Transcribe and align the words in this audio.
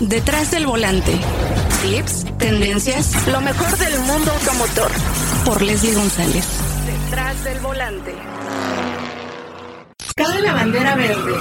Detrás 0.00 0.52
del 0.52 0.64
volante. 0.64 1.10
Tips, 1.82 2.24
tendencias, 2.38 3.26
lo 3.26 3.40
mejor 3.40 3.76
del 3.78 3.98
mundo 3.98 4.30
automotor. 4.30 4.92
Por 5.44 5.60
Leslie 5.60 5.92
González. 5.92 6.46
Detrás 6.86 7.42
del 7.42 7.58
volante. 7.58 8.14
Cabe 10.14 10.40
la 10.40 10.52
bandera 10.52 10.94
verde. 10.94 11.32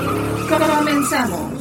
Comenzamos. 0.49 1.54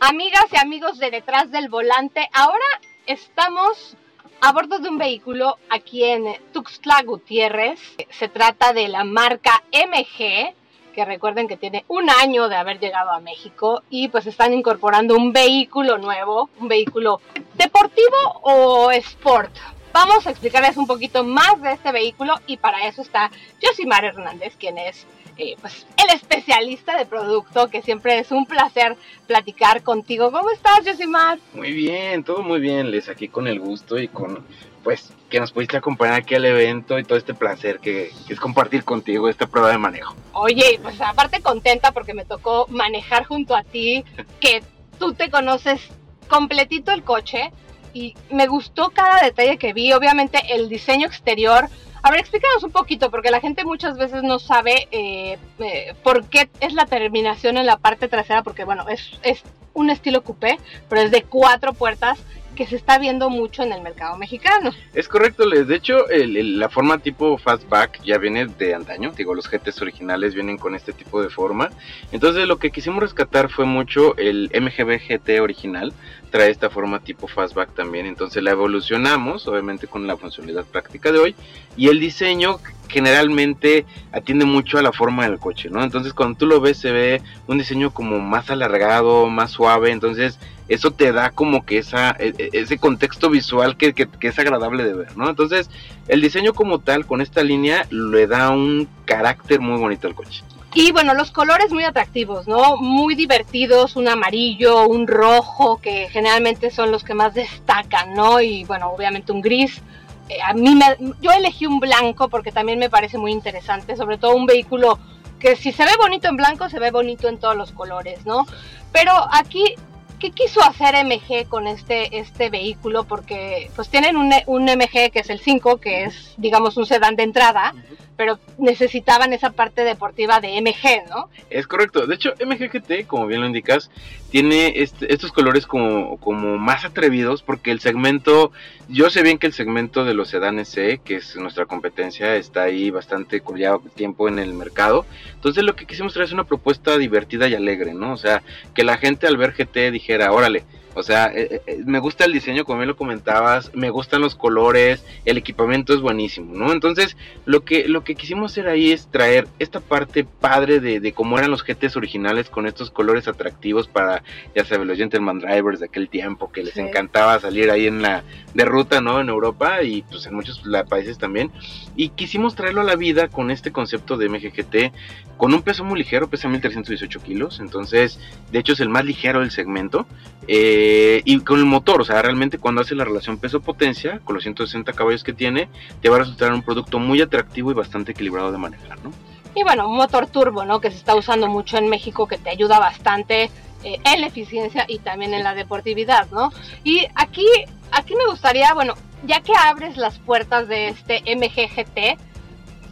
Amigas 0.00 0.44
y 0.52 0.58
amigos 0.58 0.98
de 0.98 1.10
Detrás 1.10 1.50
del 1.50 1.70
Volante, 1.70 2.28
ahora 2.34 2.64
estamos 3.06 3.96
a 4.42 4.52
bordo 4.52 4.78
de 4.78 4.90
un 4.90 4.98
vehículo 4.98 5.56
aquí 5.70 6.04
en 6.04 6.24
Tuxtla 6.52 7.02
Gutiérrez. 7.02 7.80
Se 8.10 8.28
trata 8.28 8.74
de 8.74 8.88
la 8.88 9.04
marca 9.04 9.62
MG, 9.72 10.54
que 11.00 11.04
recuerden 11.06 11.48
que 11.48 11.56
tiene 11.56 11.86
un 11.88 12.10
año 12.10 12.50
de 12.50 12.56
haber 12.56 12.78
llegado 12.78 13.10
a 13.10 13.20
México 13.20 13.82
y 13.88 14.08
pues 14.08 14.26
están 14.26 14.52
incorporando 14.52 15.16
un 15.16 15.32
vehículo 15.32 15.96
nuevo, 15.96 16.50
un 16.58 16.68
vehículo 16.68 17.22
deportivo 17.54 18.18
o 18.42 18.90
sport. 18.90 19.50
Vamos 19.94 20.26
a 20.26 20.30
explicarles 20.30 20.76
un 20.76 20.86
poquito 20.86 21.24
más 21.24 21.58
de 21.62 21.72
este 21.72 21.90
vehículo 21.90 22.34
y 22.46 22.58
para 22.58 22.86
eso 22.86 23.00
está 23.00 23.30
Josimar 23.62 24.04
Hernández, 24.04 24.56
quien 24.58 24.76
es 24.76 25.06
eh, 25.40 25.56
pues, 25.58 25.86
el 25.96 26.14
especialista 26.14 26.98
de 26.98 27.06
producto, 27.06 27.68
que 27.68 27.80
siempre 27.80 28.18
es 28.18 28.30
un 28.30 28.44
placer 28.44 28.94
platicar 29.26 29.82
contigo. 29.82 30.30
¿Cómo 30.30 30.50
estás, 30.50 30.80
Josimar? 30.84 31.38
Muy 31.54 31.72
bien, 31.72 32.22
todo 32.24 32.42
muy 32.42 32.60
bien, 32.60 32.90
Les, 32.90 33.08
aquí 33.08 33.26
con 33.28 33.48
el 33.48 33.58
gusto 33.58 33.98
y 33.98 34.08
con, 34.08 34.44
pues, 34.84 35.14
que 35.30 35.40
nos 35.40 35.50
pudiste 35.50 35.78
acompañar 35.78 36.16
aquí 36.16 36.34
al 36.34 36.44
evento 36.44 36.98
y 36.98 37.04
todo 37.04 37.16
este 37.16 37.32
placer 37.32 37.78
que, 37.78 38.12
que, 38.26 38.34
es 38.34 38.38
compartir 38.38 38.84
contigo 38.84 39.30
esta 39.30 39.46
prueba 39.46 39.70
de 39.70 39.78
manejo. 39.78 40.14
Oye, 40.34 40.78
pues 40.82 41.00
aparte 41.00 41.40
contenta 41.40 41.92
porque 41.92 42.12
me 42.12 42.26
tocó 42.26 42.66
manejar 42.68 43.24
junto 43.24 43.56
a 43.56 43.62
ti, 43.62 44.04
que 44.40 44.62
tú 44.98 45.14
te 45.14 45.30
conoces 45.30 45.80
completito 46.28 46.92
el 46.92 47.02
coche 47.02 47.50
y 47.94 48.14
me 48.30 48.46
gustó 48.46 48.90
cada 48.90 49.22
detalle 49.22 49.56
que 49.56 49.72
vi, 49.72 49.94
obviamente 49.94 50.38
el 50.50 50.68
diseño 50.68 51.06
exterior, 51.06 51.70
a 52.02 52.10
ver, 52.10 52.20
explícanos 52.20 52.62
un 52.62 52.70
poquito, 52.70 53.10
porque 53.10 53.30
la 53.30 53.40
gente 53.40 53.64
muchas 53.64 53.98
veces 53.98 54.22
no 54.22 54.38
sabe 54.38 54.88
eh, 54.90 55.38
eh, 55.58 55.94
por 56.02 56.24
qué 56.24 56.48
es 56.60 56.72
la 56.72 56.86
terminación 56.86 57.56
en 57.56 57.66
la 57.66 57.78
parte 57.78 58.08
trasera, 58.08 58.42
porque 58.42 58.64
bueno, 58.64 58.88
es, 58.88 59.18
es 59.22 59.42
un 59.74 59.90
estilo 59.90 60.22
coupé, 60.22 60.58
pero 60.88 61.02
es 61.02 61.10
de 61.10 61.22
cuatro 61.22 61.72
puertas 61.72 62.18
que 62.54 62.66
se 62.66 62.76
está 62.76 62.98
viendo 62.98 63.30
mucho 63.30 63.62
en 63.62 63.72
el 63.72 63.80
mercado 63.80 64.18
mexicano. 64.18 64.72
Es 64.92 65.08
correcto, 65.08 65.46
Les. 65.46 65.66
De 65.66 65.76
hecho, 65.76 66.08
el, 66.10 66.36
el, 66.36 66.58
la 66.58 66.68
forma 66.68 66.98
tipo 66.98 67.38
fastback 67.38 68.02
ya 68.02 68.18
viene 68.18 68.46
de 68.46 68.74
antaño. 68.74 69.12
Digo, 69.16 69.34
los 69.34 69.48
GTs 69.48 69.80
originales 69.80 70.34
vienen 70.34 70.58
con 70.58 70.74
este 70.74 70.92
tipo 70.92 71.22
de 71.22 71.30
forma. 71.30 71.70
Entonces, 72.12 72.46
lo 72.46 72.58
que 72.58 72.70
quisimos 72.70 73.00
rescatar 73.00 73.50
fue 73.50 73.64
mucho 73.64 74.16
el 74.16 74.50
MGB 74.52 74.98
GT 74.98 75.40
original. 75.40 75.94
Trae 76.30 76.50
esta 76.50 76.70
forma 76.70 77.00
tipo 77.00 77.26
fastback 77.26 77.74
también. 77.74 78.06
Entonces, 78.06 78.42
la 78.42 78.52
evolucionamos, 78.52 79.46
obviamente, 79.48 79.86
con 79.86 80.06
la 80.06 80.16
funcionalidad 80.16 80.64
práctica 80.64 81.12
de 81.12 81.18
hoy. 81.18 81.34
Y 81.76 81.88
el 81.88 82.00
diseño 82.00 82.58
generalmente 82.88 83.86
atiende 84.12 84.44
mucho 84.44 84.78
a 84.78 84.82
la 84.82 84.92
forma 84.92 85.24
del 85.24 85.38
coche, 85.38 85.70
¿no? 85.70 85.82
Entonces, 85.82 86.12
cuando 86.12 86.38
tú 86.38 86.46
lo 86.46 86.60
ves, 86.60 86.78
se 86.78 86.90
ve 86.90 87.22
un 87.46 87.58
diseño 87.58 87.92
como 87.92 88.18
más 88.18 88.50
alargado, 88.50 89.28
más 89.28 89.52
suave. 89.52 89.90
Entonces, 89.90 90.38
eso 90.70 90.92
te 90.92 91.10
da 91.10 91.30
como 91.30 91.66
que 91.66 91.78
esa, 91.78 92.16
ese 92.18 92.78
contexto 92.78 93.28
visual 93.28 93.76
que, 93.76 93.92
es 94.20 94.38
agradable 94.38 94.84
de 94.84 94.94
ver, 94.94 95.16
¿no? 95.16 95.28
Entonces, 95.28 95.68
el 96.06 96.20
diseño 96.20 96.54
como 96.54 96.78
tal, 96.78 97.06
con 97.06 97.20
esta 97.20 97.42
línea, 97.42 97.86
le 97.90 98.28
da 98.28 98.50
un 98.50 98.88
carácter 99.04 99.60
muy 99.60 99.80
bonito 99.80 100.06
al 100.06 100.14
coche. 100.14 100.44
Y 100.72 100.92
bueno, 100.92 101.14
los 101.14 101.32
colores 101.32 101.72
muy 101.72 101.84
atractivos, 101.84 102.46
¿no? 102.46 102.76
Muy 102.76 103.16
divertidos, 103.16 103.96
un 103.96 104.06
amarillo, 104.06 104.86
un 104.86 105.08
rojo, 105.08 105.80
que 105.80 106.08
generalmente 106.10 106.70
son 106.70 106.92
los 106.92 107.02
que 107.02 107.14
más 107.14 107.34
destacan, 107.34 108.14
¿no? 108.14 108.40
Y 108.40 108.64
bueno, 108.64 108.90
obviamente 108.90 109.32
un 109.32 109.40
gris. 109.40 109.82
Eh, 110.28 110.38
a 110.44 110.54
mí 110.54 110.76
me, 110.76 110.96
yo 111.20 111.32
elegí 111.32 111.66
un 111.66 111.80
blanco 111.80 112.28
porque 112.28 112.52
también 112.52 112.78
me 112.78 112.88
parece 112.88 113.18
muy 113.18 113.32
interesante, 113.32 113.96
sobre 113.96 114.16
todo 114.16 114.36
un 114.36 114.46
vehículo 114.46 115.00
que 115.40 115.56
si 115.56 115.72
se 115.72 115.84
ve 115.84 115.92
bonito 115.98 116.28
en 116.28 116.36
blanco, 116.36 116.68
se 116.68 116.78
ve 116.78 116.92
bonito 116.92 117.28
en 117.28 117.38
todos 117.38 117.56
los 117.56 117.72
colores, 117.72 118.24
¿no? 118.24 118.46
Pero 118.92 119.12
aquí 119.32 119.74
¿qué 120.20 120.30
quiso 120.30 120.62
hacer 120.62 120.94
MG 121.04 121.48
con 121.48 121.66
este, 121.66 122.16
este 122.18 122.50
vehículo? 122.50 123.04
Porque 123.04 123.70
pues 123.74 123.88
tienen 123.88 124.16
un, 124.16 124.32
un 124.46 124.64
MG 124.64 125.10
que 125.10 125.20
es 125.20 125.30
el 125.30 125.40
5, 125.40 125.78
que 125.78 126.04
es 126.04 126.34
digamos 126.36 126.76
un 126.76 126.86
sedán 126.86 127.16
de 127.16 127.24
entrada. 127.24 127.74
Pero 128.20 128.38
necesitaban 128.58 129.32
esa 129.32 129.48
parte 129.48 129.82
deportiva 129.82 130.40
de 130.40 130.60
MG, 130.60 131.08
¿no? 131.08 131.30
Es 131.48 131.66
correcto, 131.66 132.06
de 132.06 132.16
hecho 132.16 132.34
MG 132.38 132.68
GT, 132.70 133.06
como 133.06 133.26
bien 133.26 133.40
lo 133.40 133.46
indicas, 133.46 133.90
tiene 134.30 134.74
este, 134.76 135.10
estos 135.10 135.32
colores 135.32 135.66
como, 135.66 136.18
como 136.18 136.58
más 136.58 136.84
atrevidos 136.84 137.42
porque 137.42 137.70
el 137.70 137.80
segmento, 137.80 138.52
yo 138.90 139.08
sé 139.08 139.22
bien 139.22 139.38
que 139.38 139.46
el 139.46 139.54
segmento 139.54 140.04
de 140.04 140.12
los 140.12 140.28
sedanes 140.28 140.68
C, 140.68 141.00
que 141.02 141.16
es 141.16 141.34
nuestra 141.36 141.64
competencia, 141.64 142.36
está 142.36 142.64
ahí 142.64 142.90
bastante 142.90 143.42
ya 143.56 143.78
tiempo 143.94 144.28
en 144.28 144.38
el 144.38 144.52
mercado, 144.52 145.06
entonces 145.32 145.64
lo 145.64 145.74
que 145.74 145.86
quisimos 145.86 146.12
traer 146.12 146.26
es 146.26 146.34
una 146.34 146.44
propuesta 146.44 146.98
divertida 146.98 147.48
y 147.48 147.54
alegre, 147.54 147.94
¿no? 147.94 148.12
O 148.12 148.18
sea, 148.18 148.42
que 148.74 148.84
la 148.84 148.98
gente 148.98 149.28
al 149.28 149.38
ver 149.38 149.54
GT 149.54 149.90
dijera, 149.92 150.30
órale, 150.30 150.64
o 150.94 151.02
sea, 151.02 151.26
eh, 151.26 151.62
eh, 151.66 151.82
me 151.84 151.98
gusta 151.98 152.24
el 152.24 152.32
diseño, 152.32 152.64
como 152.64 152.78
bien 152.78 152.88
lo 152.88 152.96
comentabas, 152.96 153.70
me 153.74 153.90
gustan 153.90 154.20
los 154.20 154.34
colores, 154.34 155.04
el 155.24 155.38
equipamiento 155.38 155.94
es 155.94 156.00
buenísimo, 156.00 156.54
¿no? 156.54 156.72
Entonces, 156.72 157.16
lo 157.44 157.64
que, 157.64 157.86
lo 157.88 158.02
que 158.02 158.16
quisimos 158.16 158.52
hacer 158.52 158.68
ahí 158.68 158.90
es 158.90 159.06
traer 159.06 159.46
esta 159.58 159.80
parte 159.80 160.24
padre 160.24 160.80
de, 160.80 160.98
de 160.98 161.12
cómo 161.12 161.38
eran 161.38 161.50
los 161.50 161.64
GTs 161.64 161.96
originales 161.96 162.50
con 162.50 162.66
estos 162.66 162.90
colores 162.90 163.28
atractivos 163.28 163.86
para, 163.86 164.22
ya 164.54 164.64
sabes, 164.64 164.86
los 164.86 164.98
Gentleman 164.98 165.38
Drivers 165.38 165.80
de 165.80 165.86
aquel 165.86 166.08
tiempo 166.08 166.50
que 166.50 166.64
les 166.64 166.74
sí. 166.74 166.80
encantaba 166.80 167.38
salir 167.38 167.70
ahí 167.70 167.86
en 167.86 168.02
la 168.02 168.24
de 168.54 168.64
ruta, 168.64 169.00
¿no? 169.00 169.20
En 169.20 169.28
Europa 169.28 169.82
y 169.82 170.02
pues 170.02 170.26
en 170.26 170.34
muchos 170.34 170.62
países 170.88 171.18
también. 171.18 171.52
Y 171.94 172.08
quisimos 172.10 172.56
traerlo 172.56 172.80
a 172.80 172.84
la 172.84 172.96
vida 172.96 173.28
con 173.28 173.50
este 173.50 173.70
concepto 173.70 174.16
de 174.16 174.28
MGGT, 174.28 174.92
con 175.36 175.54
un 175.54 175.62
peso 175.62 175.84
muy 175.84 175.98
ligero, 175.98 176.28
pesa 176.28 176.48
1318 176.48 177.22
kilos, 177.22 177.60
entonces, 177.60 178.18
de 178.50 178.58
hecho 178.58 178.72
es 178.72 178.80
el 178.80 178.88
más 178.88 179.04
ligero 179.04 179.40
del 179.40 179.50
segmento. 179.50 180.06
Eh, 180.48 180.79
y 181.24 181.40
con 181.40 181.58
el 181.58 181.66
motor, 181.66 182.00
o 182.00 182.04
sea, 182.04 182.22
realmente 182.22 182.58
cuando 182.58 182.80
hace 182.80 182.94
la 182.94 183.04
relación 183.04 183.38
peso-potencia, 183.38 184.20
con 184.24 184.34
los 184.34 184.42
160 184.42 184.92
caballos 184.92 185.24
que 185.24 185.32
tiene, 185.32 185.68
te 186.00 186.08
va 186.08 186.16
a 186.16 186.18
resultar 186.20 186.52
un 186.52 186.62
producto 186.62 186.98
muy 186.98 187.20
atractivo 187.20 187.70
y 187.70 187.74
bastante 187.74 188.12
equilibrado 188.12 188.52
de 188.52 188.58
manejar, 188.58 189.02
¿no? 189.02 189.12
Y 189.54 189.62
bueno, 189.64 189.88
un 189.88 189.96
motor 189.96 190.26
turbo, 190.28 190.64
¿no? 190.64 190.80
Que 190.80 190.90
se 190.90 190.96
está 190.96 191.14
usando 191.16 191.48
mucho 191.48 191.76
en 191.76 191.88
México, 191.88 192.26
que 192.28 192.38
te 192.38 192.50
ayuda 192.50 192.78
bastante 192.78 193.50
eh, 193.82 193.98
en 194.04 194.20
la 194.20 194.28
eficiencia 194.28 194.84
y 194.86 194.98
también 194.98 195.34
en 195.34 195.42
la 195.42 195.54
deportividad, 195.54 196.28
¿no? 196.30 196.52
Y 196.84 197.06
aquí, 197.14 197.46
aquí 197.90 198.14
me 198.14 198.26
gustaría, 198.26 198.72
bueno, 198.74 198.94
ya 199.24 199.40
que 199.40 199.52
abres 199.56 199.96
las 199.96 200.18
puertas 200.18 200.68
de 200.68 200.88
este 200.88 201.22
MGGT, 201.34 202.20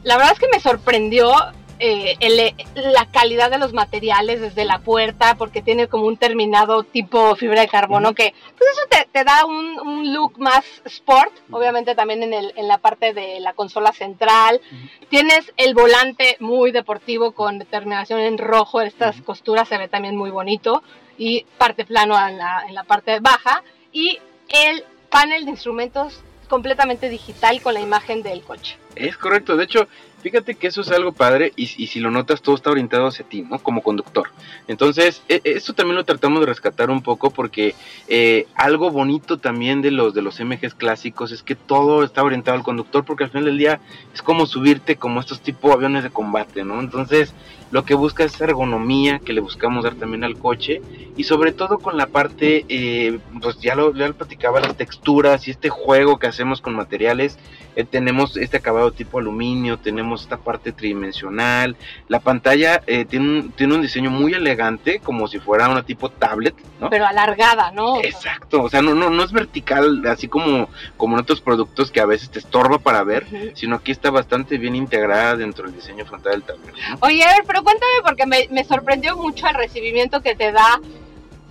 la 0.02 0.16
verdad 0.16 0.32
es 0.32 0.38
que 0.38 0.48
me 0.52 0.60
sorprendió 0.60 1.32
eh, 1.78 2.16
el, 2.20 2.92
la 2.92 3.06
calidad 3.06 3.50
de 3.50 3.58
los 3.58 3.72
materiales 3.72 4.40
desde 4.40 4.64
la 4.64 4.78
puerta, 4.78 5.36
porque 5.36 5.62
tiene 5.62 5.88
como 5.88 6.06
un 6.06 6.16
terminado 6.16 6.82
tipo 6.82 7.36
fibra 7.36 7.60
de 7.60 7.68
carbono, 7.68 8.08
uh 8.08 8.12
-huh. 8.12 8.16
que 8.16 8.34
pues 8.56 8.70
eso 8.72 8.82
te, 8.90 9.08
te 9.12 9.24
da 9.24 9.44
un, 9.44 9.78
un, 9.80 10.12
look 10.12 10.38
más 10.38 10.64
sport, 10.84 11.32
uh 11.32 11.52
-huh. 11.52 11.58
obviamente 11.58 11.94
también 11.94 12.22
en, 12.22 12.32
el, 12.34 12.52
en, 12.56 12.68
la 12.68 12.78
parte 12.78 13.12
de 13.12 13.40
la 13.40 13.52
consola 13.52 13.92
central. 13.92 14.60
Uh 14.60 14.74
-huh. 14.74 15.08
Tienes 15.08 15.52
el 15.56 15.74
volante 15.74 16.36
muy 16.40 16.70
deportivo 16.72 17.32
con 17.32 17.58
terminación 17.60 18.20
en 18.20 18.38
rojo, 18.38 18.80
estas 18.80 19.20
costuras 19.22 19.68
se 19.68 19.78
ve 19.78 19.88
también 19.88 20.16
muy 20.16 20.30
bonito, 20.30 20.82
y 21.16 21.44
parte 21.58 21.84
plano 21.84 22.14
en 22.28 22.38
la, 22.38 22.64
en 22.68 22.74
la 22.74 22.84
parte 22.84 23.20
baja, 23.20 23.62
y 23.92 24.18
el 24.48 24.84
panel 25.10 25.44
de 25.44 25.50
instrumentos 25.52 26.22
completamente 26.48 27.08
digital 27.08 27.60
con 27.60 27.74
la 27.74 27.80
imagen 27.80 28.22
del 28.22 28.42
coche. 28.42 28.76
Es 28.96 29.16
correcto, 29.16 29.56
de 29.56 29.64
hecho, 29.64 29.86
fíjate 30.22 30.54
que 30.54 30.66
eso 30.66 30.80
es 30.80 30.90
algo 30.90 31.12
padre 31.12 31.52
y, 31.56 31.62
y, 31.62 31.86
si 31.86 32.00
lo 32.00 32.10
notas 32.10 32.42
todo 32.42 32.54
está 32.54 32.70
orientado 32.70 33.06
hacia 33.06 33.24
ti, 33.24 33.42
¿no? 33.42 33.58
Como 33.58 33.82
conductor. 33.82 34.30
Entonces, 34.66 35.22
e, 35.28 35.40
esto 35.44 35.74
también 35.74 35.96
lo 35.96 36.04
tratamos 36.04 36.40
de 36.40 36.46
rescatar 36.46 36.90
un 36.90 37.02
poco 37.02 37.30
porque 37.30 37.74
eh, 38.08 38.46
algo 38.54 38.90
bonito 38.90 39.38
también 39.38 39.82
de 39.82 39.90
los 39.90 40.14
de 40.14 40.22
los 40.22 40.40
MGs 40.40 40.74
clásicos 40.74 41.32
es 41.32 41.42
que 41.42 41.54
todo 41.54 42.04
está 42.04 42.22
orientado 42.22 42.56
al 42.56 42.64
conductor 42.64 43.04
porque 43.04 43.24
al 43.24 43.30
final 43.30 43.46
del 43.46 43.58
día 43.58 43.80
es 44.14 44.22
como 44.22 44.46
subirte 44.46 44.96
como 44.96 45.20
estos 45.20 45.40
tipo 45.40 45.72
aviones 45.72 46.02
de 46.02 46.10
combate, 46.10 46.64
¿no? 46.64 46.80
Entonces, 46.80 47.34
lo 47.70 47.84
que 47.84 47.94
busca 47.94 48.24
es 48.24 48.40
ergonomía 48.40 49.18
que 49.18 49.32
le 49.32 49.40
buscamos 49.40 49.84
dar 49.84 49.94
también 49.94 50.24
al 50.24 50.38
coche 50.38 50.80
y 51.16 51.24
sobre 51.24 51.52
todo 51.52 51.78
con 51.78 51.96
la 51.96 52.06
parte, 52.06 52.64
eh, 52.68 53.18
pues 53.42 53.58
ya 53.60 53.74
lo, 53.74 53.92
ya 53.92 54.08
lo 54.08 54.14
platicaba, 54.14 54.60
las 54.60 54.76
texturas 54.76 55.46
y 55.48 55.50
este 55.50 55.68
juego 55.68 56.18
que 56.18 56.28
hacemos 56.28 56.60
con 56.60 56.74
materiales. 56.74 57.38
Eh, 57.76 57.84
tenemos 57.84 58.36
este 58.36 58.56
acabado 58.56 58.92
tipo 58.92 59.18
aluminio, 59.18 59.78
tenemos 59.78 60.07
esta 60.14 60.36
parte 60.36 60.72
tridimensional, 60.72 61.76
la 62.08 62.20
pantalla 62.20 62.82
eh, 62.86 63.04
tiene, 63.04 63.28
un, 63.28 63.52
tiene 63.52 63.74
un 63.74 63.82
diseño 63.82 64.10
muy 64.10 64.34
elegante, 64.34 65.00
como 65.00 65.28
si 65.28 65.38
fuera 65.38 65.68
una 65.68 65.82
tipo 65.84 66.08
tablet, 66.10 66.54
¿no? 66.80 66.90
Pero 66.90 67.06
alargada, 67.06 67.70
¿no? 67.72 68.00
Exacto, 68.00 68.62
o 68.62 68.68
sea, 68.68 68.82
no, 68.82 68.94
no, 68.94 69.10
no 69.10 69.22
es 69.22 69.32
vertical, 69.32 70.02
así 70.06 70.28
como, 70.28 70.68
como 70.96 71.16
en 71.16 71.20
otros 71.20 71.40
productos 71.40 71.90
que 71.90 72.00
a 72.00 72.06
veces 72.06 72.30
te 72.30 72.38
estorba 72.38 72.78
para 72.78 73.02
ver, 73.04 73.26
uh 73.30 73.34
-huh. 73.34 73.52
sino 73.54 73.76
aquí 73.76 73.92
está 73.92 74.10
bastante 74.10 74.58
bien 74.58 74.76
integrada 74.76 75.36
dentro 75.36 75.64
del 75.64 75.74
diseño 75.74 76.04
frontal 76.04 76.32
del 76.32 76.42
tablero. 76.42 76.76
¿no? 76.90 76.98
Oye, 77.00 77.24
a 77.24 77.32
ver, 77.32 77.44
pero 77.46 77.62
cuéntame 77.62 77.92
porque 78.04 78.26
me, 78.26 78.48
me 78.50 78.64
sorprendió 78.64 79.16
mucho 79.16 79.46
el 79.48 79.54
recibimiento 79.54 80.20
que 80.20 80.34
te 80.34 80.52
da 80.52 80.80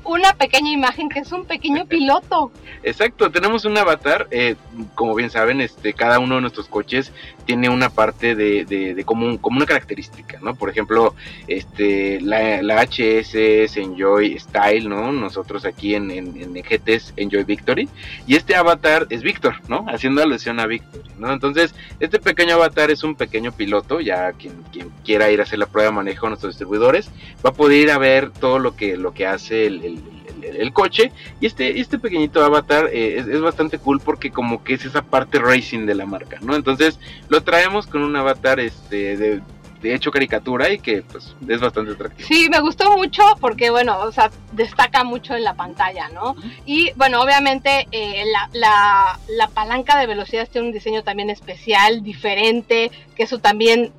una 0.07 0.33
pequeña 0.33 0.71
imagen 0.71 1.09
que 1.09 1.19
es 1.19 1.31
un 1.31 1.45
pequeño 1.45 1.85
piloto. 1.89 2.51
Exacto, 2.83 3.29
tenemos 3.31 3.65
un 3.65 3.77
avatar, 3.77 4.27
eh, 4.31 4.55
como 4.95 5.13
bien 5.15 5.29
saben, 5.29 5.61
este, 5.61 5.93
cada 5.93 6.19
uno 6.19 6.35
de 6.35 6.41
nuestros 6.41 6.67
coches 6.67 7.11
tiene 7.47 7.69
una 7.69 7.89
parte 7.89 8.35
de, 8.35 8.65
de, 8.65 9.03
como, 9.05 9.39
una 9.41 9.65
característica, 9.65 10.37
¿no? 10.41 10.53
Por 10.53 10.69
ejemplo, 10.69 11.15
este, 11.47 12.19
la, 12.19 12.61
la 12.61 12.83
HS 12.83 13.35
es 13.35 13.77
Enjoy 13.77 14.37
Style, 14.37 14.89
¿no? 14.89 15.13
Nosotros 15.13 15.63
aquí 15.63 15.95
en, 15.95 16.11
en, 16.11 16.35
en 16.35 16.53
GT 16.53 16.89
es 16.89 17.13
Enjoy 17.15 17.45
Victory, 17.45 17.87
y 18.27 18.35
este 18.35 18.53
avatar 18.53 19.07
es 19.09 19.23
Victor, 19.23 19.55
¿no? 19.69 19.85
Haciendo 19.87 20.21
alusión 20.21 20.59
a 20.59 20.67
Victory, 20.67 21.09
¿no? 21.17 21.31
Entonces, 21.31 21.73
este 22.01 22.19
pequeño 22.19 22.55
avatar 22.55 22.91
es 22.91 23.03
un 23.05 23.15
pequeño 23.15 23.53
piloto, 23.53 24.01
ya 24.01 24.33
quien, 24.33 24.63
quien 24.73 24.91
quiera 25.05 25.31
ir 25.31 25.39
a 25.39 25.43
hacer 25.43 25.59
la 25.59 25.67
prueba 25.67 25.89
de 25.89 25.95
manejo 25.95 26.25
a 26.25 26.29
nuestros 26.29 26.51
distribuidores, 26.51 27.09
va 27.45 27.51
a 27.51 27.53
poder 27.53 27.79
ir 27.79 27.91
a 27.91 27.97
ver 27.97 28.31
todo 28.31 28.59
lo 28.59 28.75
que, 28.75 28.97
lo 28.97 29.13
que 29.13 29.25
hace 29.25 29.67
el, 29.67 30.01
coche. 30.73 31.11
Y 31.39 31.45
este, 31.45 31.79
este 31.79 31.99
pequeñito 31.99 32.43
avatar 32.43 32.89
eh, 32.91 33.17
es, 33.19 33.41
bastante 33.41 33.79
cool 33.79 33.99
porque 33.99 34.31
como 34.31 34.63
que 34.63 34.73
es 34.73 34.85
esa 34.85 35.01
parte 35.01 35.39
racing 35.39 35.85
de 35.85 35.95
la 35.95 36.05
marca, 36.05 36.39
¿no? 36.41 36.55
Entonces 36.55 36.99
lo 37.29 37.41
traemos 37.41 37.87
con 37.87 38.03
un 38.03 38.15
avatar 38.15 38.59
este 38.59 39.17
de, 39.17 39.41
hecho 39.83 40.11
caricatura 40.11 40.69
y 40.69 40.79
que 40.79 41.01
pues 41.01 41.33
es 41.47 41.61
bastante 41.61 41.93
atractivo. 41.93 42.27
Sí, 42.27 42.49
me 42.49 42.59
gustó 42.59 42.97
mucho 42.97 43.23
porque 43.39 43.69
bueno, 43.69 43.97
o 43.99 44.11
sea, 44.11 44.31
destaca 44.51 45.05
mucho 45.05 45.33
en 45.33 45.45
la 45.45 45.53
pantalla, 45.53 46.09
¿no? 46.09 46.35
Y 46.65 46.91
bueno, 46.97 47.21
obviamente 47.21 47.87
eh, 47.93 48.25
la, 48.29 48.49
la, 48.51 49.19
la 49.29 49.47
palanca 49.47 49.97
de 49.97 50.07
velocidad 50.07 50.49
tiene 50.51 50.67
un 50.67 50.73
diseño 50.73 51.03
también 51.03 51.29
especial, 51.29 52.03
diferente, 52.03 52.91
que 53.15 53.23
eso 53.23 53.39
también 53.39 53.93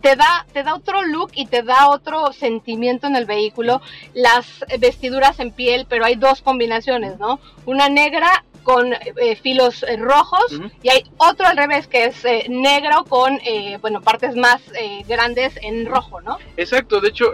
te 0.00 0.16
da, 0.16 0.46
te 0.52 0.62
da 0.62 0.74
otro 0.74 1.02
look 1.02 1.30
y 1.34 1.46
te 1.46 1.62
da 1.62 1.88
otro 1.88 2.32
sentimiento 2.32 3.06
en 3.06 3.16
el 3.16 3.26
vehículo. 3.26 3.80
Las 4.14 4.64
vestiduras 4.78 5.40
en 5.40 5.52
piel, 5.52 5.86
pero 5.88 6.04
hay 6.04 6.16
dos 6.16 6.42
combinaciones, 6.42 7.18
¿no? 7.18 7.40
Una 7.66 7.88
negra 7.88 8.44
con 8.62 8.92
eh, 8.92 9.36
filos 9.42 9.82
eh, 9.82 9.96
rojos 9.96 10.60
y 10.82 10.88
hay 10.88 11.04
otro 11.16 11.46
al 11.46 11.56
revés 11.56 11.86
que 11.88 12.04
es 12.04 12.24
eh, 12.24 12.46
negro 12.48 13.04
con 13.08 13.38
bueno 13.80 14.00
partes 14.00 14.36
más 14.36 14.62
grandes 15.08 15.58
en 15.62 15.86
rojo, 15.86 16.20
¿no? 16.20 16.38
Exacto, 16.56 17.00
de 17.00 17.08
hecho 17.08 17.32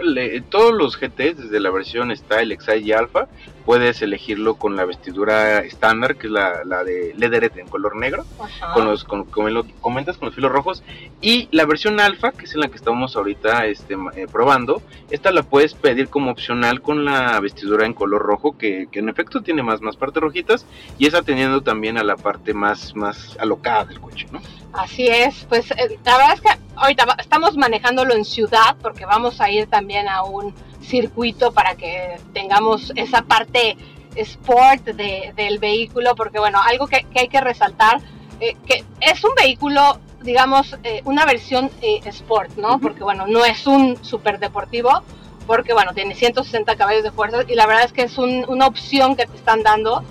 todos 0.49 0.73
los 0.73 0.97
GTs 0.97 1.37
desde 1.37 1.59
la 1.59 1.69
versión 1.69 2.15
Style, 2.15 2.53
Excite 2.53 2.79
y 2.79 2.91
Alpha 2.91 3.27
puedes 3.65 4.01
elegirlo 4.01 4.55
con 4.55 4.75
la 4.75 4.85
vestidura 4.85 5.59
estándar 5.59 6.15
que 6.15 6.27
es 6.27 6.33
la, 6.33 6.63
la 6.65 6.83
de 6.83 7.13
leatherette 7.15 7.57
en 7.57 7.67
color 7.67 7.95
negro 7.95 8.25
con 8.73 8.85
los 8.85 9.03
con, 9.03 9.25
como 9.25 9.49
lo 9.49 9.65
comentas 9.81 10.17
con 10.17 10.27
los 10.27 10.35
filos 10.35 10.51
rojos 10.51 10.83
y 11.21 11.47
la 11.51 11.65
versión 11.65 11.99
Alpha 11.99 12.31
que 12.31 12.45
es 12.45 12.53
en 12.53 12.61
la 12.61 12.67
que 12.69 12.77
estamos 12.77 13.15
ahorita 13.15 13.65
este, 13.65 13.97
probando 14.31 14.81
esta 15.09 15.31
la 15.31 15.43
puedes 15.43 15.73
pedir 15.73 16.09
como 16.09 16.31
opcional 16.31 16.81
con 16.81 17.05
la 17.05 17.39
vestidura 17.39 17.85
en 17.85 17.93
color 17.93 18.21
rojo 18.21 18.57
que, 18.57 18.87
que 18.91 18.99
en 18.99 19.09
efecto 19.09 19.41
tiene 19.41 19.63
más 19.63 19.81
más 19.81 19.95
partes 19.95 20.21
rojitas 20.21 20.65
y 20.97 21.07
esa 21.07 21.21
teniendo 21.21 21.61
también 21.61 21.97
a 21.97 22.03
la 22.03 22.15
parte 22.15 22.53
más, 22.53 22.95
más 22.95 23.37
alocada 23.39 23.85
del 23.85 23.99
coche, 23.99 24.27
¿no? 24.31 24.41
Así 24.73 25.07
es, 25.07 25.45
pues 25.49 25.71
eh, 25.71 25.97
la 26.05 26.17
verdad 26.17 26.33
es 26.33 26.41
que 26.41 26.49
ahorita 26.75 27.15
estamos 27.19 27.57
manejándolo 27.57 28.13
en 28.13 28.25
ciudad 28.25 28.75
porque 28.81 29.05
vamos 29.05 29.41
a 29.41 29.49
ir 29.49 29.67
también 29.67 30.07
a 30.07 30.23
un 30.23 30.53
circuito 30.81 31.51
para 31.51 31.75
que 31.75 32.17
tengamos 32.33 32.91
esa 32.95 33.21
parte 33.21 33.77
sport 34.15 34.83
del 34.85 35.59
vehículo, 35.59 36.15
porque 36.15 36.39
bueno, 36.39 36.59
algo 36.61 36.87
que, 36.87 37.05
hay 37.15 37.27
que 37.27 37.41
resaltar, 37.41 38.01
eh, 38.39 38.55
que 38.65 38.83
es 39.01 39.23
un 39.23 39.31
vehículo, 39.35 39.99
digamos, 40.21 40.77
eh, 40.83 41.01
una 41.05 41.25
versión 41.25 41.69
sport, 41.81 42.57
¿no? 42.57 42.79
Porque 42.79 43.03
bueno, 43.03 43.27
no 43.27 43.45
es 43.45 43.67
un 43.67 44.03
super 44.03 44.39
deportivo, 44.39 45.03
porque 45.47 45.73
bueno, 45.73 45.93
tiene 45.93 46.15
160 46.15 46.75
caballos 46.75 47.03
de 47.03 47.11
fuerza 47.11 47.43
y 47.47 47.55
la 47.55 47.65
verdad 47.65 47.85
es 47.85 47.93
que 47.93 48.03
es 48.03 48.17
una 48.17 48.67
opción 48.67 49.15
que 49.15 49.25
te 49.25 49.35
están 49.35 49.63
dando 49.63 50.03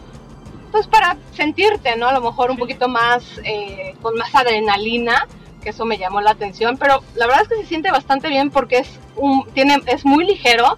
pues 0.71 0.87
para 0.87 1.17
sentirte, 1.33 1.97
¿no? 1.97 2.09
A 2.09 2.13
lo 2.13 2.21
mejor 2.21 2.51
un 2.51 2.57
poquito 2.57 2.89
más, 2.89 3.25
eh, 3.45 3.95
con 4.03 4.17
más 4.17 4.35
adrenalina, 4.35 5.27
que 5.63 5.71
eso 5.71 5.85
me 5.85 5.99
llamó 5.99 6.21
la 6.21 6.31
atención, 6.31 6.77
pero 6.77 7.03
la 7.15 7.27
verdad 7.27 7.43
es 7.43 7.49
que 7.49 7.57
se 7.57 7.67
siente 7.67 7.91
bastante 7.91 8.29
bien 8.29 8.51
porque 8.51 8.79
es, 8.79 8.99
un, 9.17 9.47
tiene, 9.53 9.81
es 9.87 10.05
muy 10.05 10.25
ligero 10.25 10.77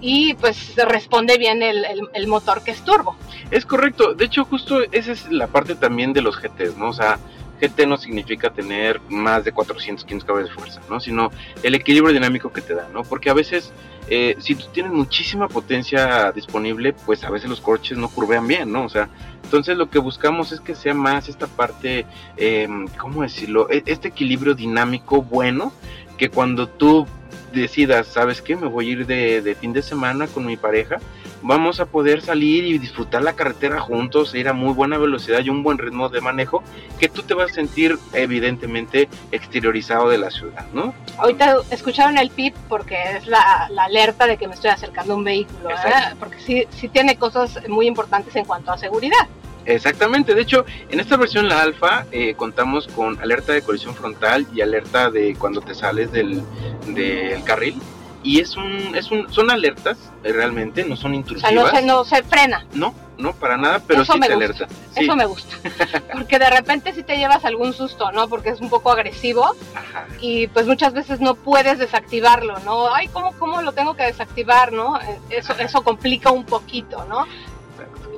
y 0.00 0.34
pues 0.34 0.74
responde 0.76 1.38
bien 1.38 1.62
el, 1.62 1.86
el, 2.12 2.26
motor 2.26 2.62
que 2.64 2.72
es 2.72 2.82
turbo. 2.84 3.16
Es 3.50 3.64
correcto, 3.64 4.14
de 4.14 4.24
hecho 4.24 4.44
justo 4.44 4.80
esa 4.90 5.12
es 5.12 5.30
la 5.30 5.46
parte 5.46 5.74
también 5.74 6.12
de 6.12 6.22
los 6.22 6.40
GTs, 6.40 6.76
¿no? 6.76 6.88
O 6.88 6.92
sea, 6.92 7.18
GT 7.62 7.86
no 7.86 7.96
significa 7.96 8.50
tener 8.50 9.00
más 9.08 9.44
de 9.44 9.52
415 9.52 10.26
caballos 10.26 10.48
de 10.50 10.54
fuerza, 10.54 10.80
¿no? 10.90 10.98
Sino 10.98 11.30
el 11.62 11.74
equilibrio 11.74 12.12
dinámico 12.12 12.52
que 12.52 12.60
te 12.60 12.74
da, 12.74 12.88
¿no? 12.92 13.02
Porque 13.04 13.30
a 13.30 13.34
veces 13.34 13.72
eh, 14.08 14.36
si 14.40 14.54
tú 14.56 14.66
tienes 14.72 14.92
muchísima 14.92 15.48
potencia 15.48 16.32
disponible, 16.32 16.92
pues 16.92 17.22
a 17.24 17.30
veces 17.30 17.48
los 17.48 17.60
coches 17.60 17.96
no 17.96 18.08
curvean 18.08 18.46
bien, 18.46 18.72
¿no? 18.72 18.84
O 18.84 18.88
sea, 18.88 19.08
entonces 19.44 19.76
lo 19.76 19.88
que 19.90 19.98
buscamos 19.98 20.50
es 20.52 20.60
que 20.60 20.74
sea 20.74 20.92
más 20.92 21.28
esta 21.28 21.46
parte, 21.46 22.04
eh, 22.36 22.68
¿cómo 22.98 23.22
decirlo? 23.22 23.70
E, 23.70 23.82
este 23.86 24.08
equilibrio 24.08 24.54
dinámico 24.54 25.22
bueno, 25.22 25.72
que 26.18 26.30
cuando 26.30 26.68
tú 26.68 27.06
decidas, 27.52 28.06
¿sabes 28.08 28.42
qué? 28.42 28.56
Me 28.56 28.66
voy 28.66 28.88
a 28.88 28.92
ir 28.92 29.06
de, 29.06 29.56
fin 29.60 29.72
de 29.72 29.82
semana 29.82 30.26
con 30.26 30.46
mi 30.46 30.56
pareja, 30.56 30.98
vamos 31.42 31.80
a 31.80 31.86
poder 31.86 32.22
salir 32.22 32.64
y 32.64 32.78
disfrutar 32.78 33.22
la 33.22 33.34
carretera 33.34 33.80
juntos, 33.80 34.34
ir 34.34 34.48
a 34.48 34.52
muy 34.52 34.72
buena 34.72 34.98
velocidad 34.98 35.40
y 35.40 35.50
un 35.50 35.62
buen 35.62 35.78
ritmo 35.78 36.08
de 36.08 36.20
manejo, 36.20 36.62
que 36.98 37.08
tú 37.08 37.22
te 37.22 37.34
vas 37.34 37.50
a 37.50 37.54
sentir 37.54 37.98
evidentemente 38.12 39.08
exteriorizado 39.30 40.08
de 40.08 40.18
la 40.18 40.30
ciudad, 40.30 40.66
¿no? 40.72 40.94
Ahorita 41.18 41.56
escucharon 41.70 42.18
el 42.18 42.30
PIP 42.30 42.54
porque 42.68 42.96
es 43.16 43.26
la, 43.26 43.68
alerta 43.78 44.26
de 44.26 44.36
que 44.36 44.46
me 44.46 44.54
estoy 44.54 44.70
acercando 44.70 45.14
a 45.14 45.16
un 45.16 45.24
vehículo, 45.24 45.70
¿eh? 45.70 46.14
porque 46.18 46.38
sí, 46.38 46.66
sí 46.70 46.88
tiene 46.88 47.16
cosas 47.16 47.58
muy 47.68 47.86
importantes 47.86 48.34
en 48.36 48.44
cuanto 48.44 48.72
a 48.72 48.78
seguridad. 48.78 49.26
Exactamente, 49.64 50.34
de 50.34 50.42
hecho, 50.42 50.64
en 50.90 50.98
esta 50.98 51.16
versión, 51.16 51.48
la 51.48 51.62
alfa, 51.62 52.06
eh, 52.10 52.34
contamos 52.34 52.88
con 52.88 53.20
alerta 53.20 53.52
de 53.52 53.62
colisión 53.62 53.94
frontal 53.94 54.46
y 54.52 54.60
alerta 54.60 55.10
de 55.10 55.36
cuando 55.36 55.60
te 55.60 55.74
sales 55.74 56.10
del, 56.10 56.42
del 56.88 57.42
carril. 57.44 57.80
Y 58.22 58.40
es 58.40 58.56
un, 58.56 58.94
es 58.94 59.10
un, 59.10 59.32
son 59.32 59.50
alertas, 59.50 59.98
eh, 60.22 60.32
realmente, 60.32 60.84
no 60.84 60.96
son 60.96 61.14
intrusivas. 61.14 61.52
no 61.52 61.68
se, 61.68 61.82
no 61.82 62.04
se 62.04 62.22
frena. 62.22 62.64
No, 62.72 62.94
no, 63.18 63.34
para 63.34 63.56
nada, 63.56 63.80
pero 63.86 64.04
sí 64.04 64.18
te 64.18 64.32
alerta. 64.32 64.66
Eso 64.96 65.16
me 65.16 65.26
gusta. 65.26 65.56
Porque 66.12 66.38
de 66.38 66.50
repente 66.50 66.92
si 66.92 67.02
te 67.02 67.16
llevas 67.16 67.44
algún 67.44 67.72
susto, 67.72 68.10
¿no? 68.12 68.28
Porque 68.28 68.50
es 68.50 68.60
un 68.60 68.68
poco 68.68 68.90
agresivo. 68.90 69.54
Ajá. 69.74 70.06
Y 70.20 70.48
pues 70.48 70.66
muchas 70.66 70.92
veces 70.92 71.20
no 71.20 71.34
puedes 71.34 71.78
desactivarlo, 71.78 72.58
¿no? 72.60 72.92
Ay, 72.94 73.08
¿cómo, 73.08 73.32
cómo 73.38 73.62
lo 73.62 73.72
tengo 73.72 73.94
que 73.94 74.04
desactivar, 74.04 74.72
no? 74.72 75.00
Eh, 75.00 75.18
eso, 75.30 75.54
eso 75.58 75.82
complica 75.82 76.30
un 76.30 76.44
poquito, 76.44 77.04
¿no? 77.06 77.26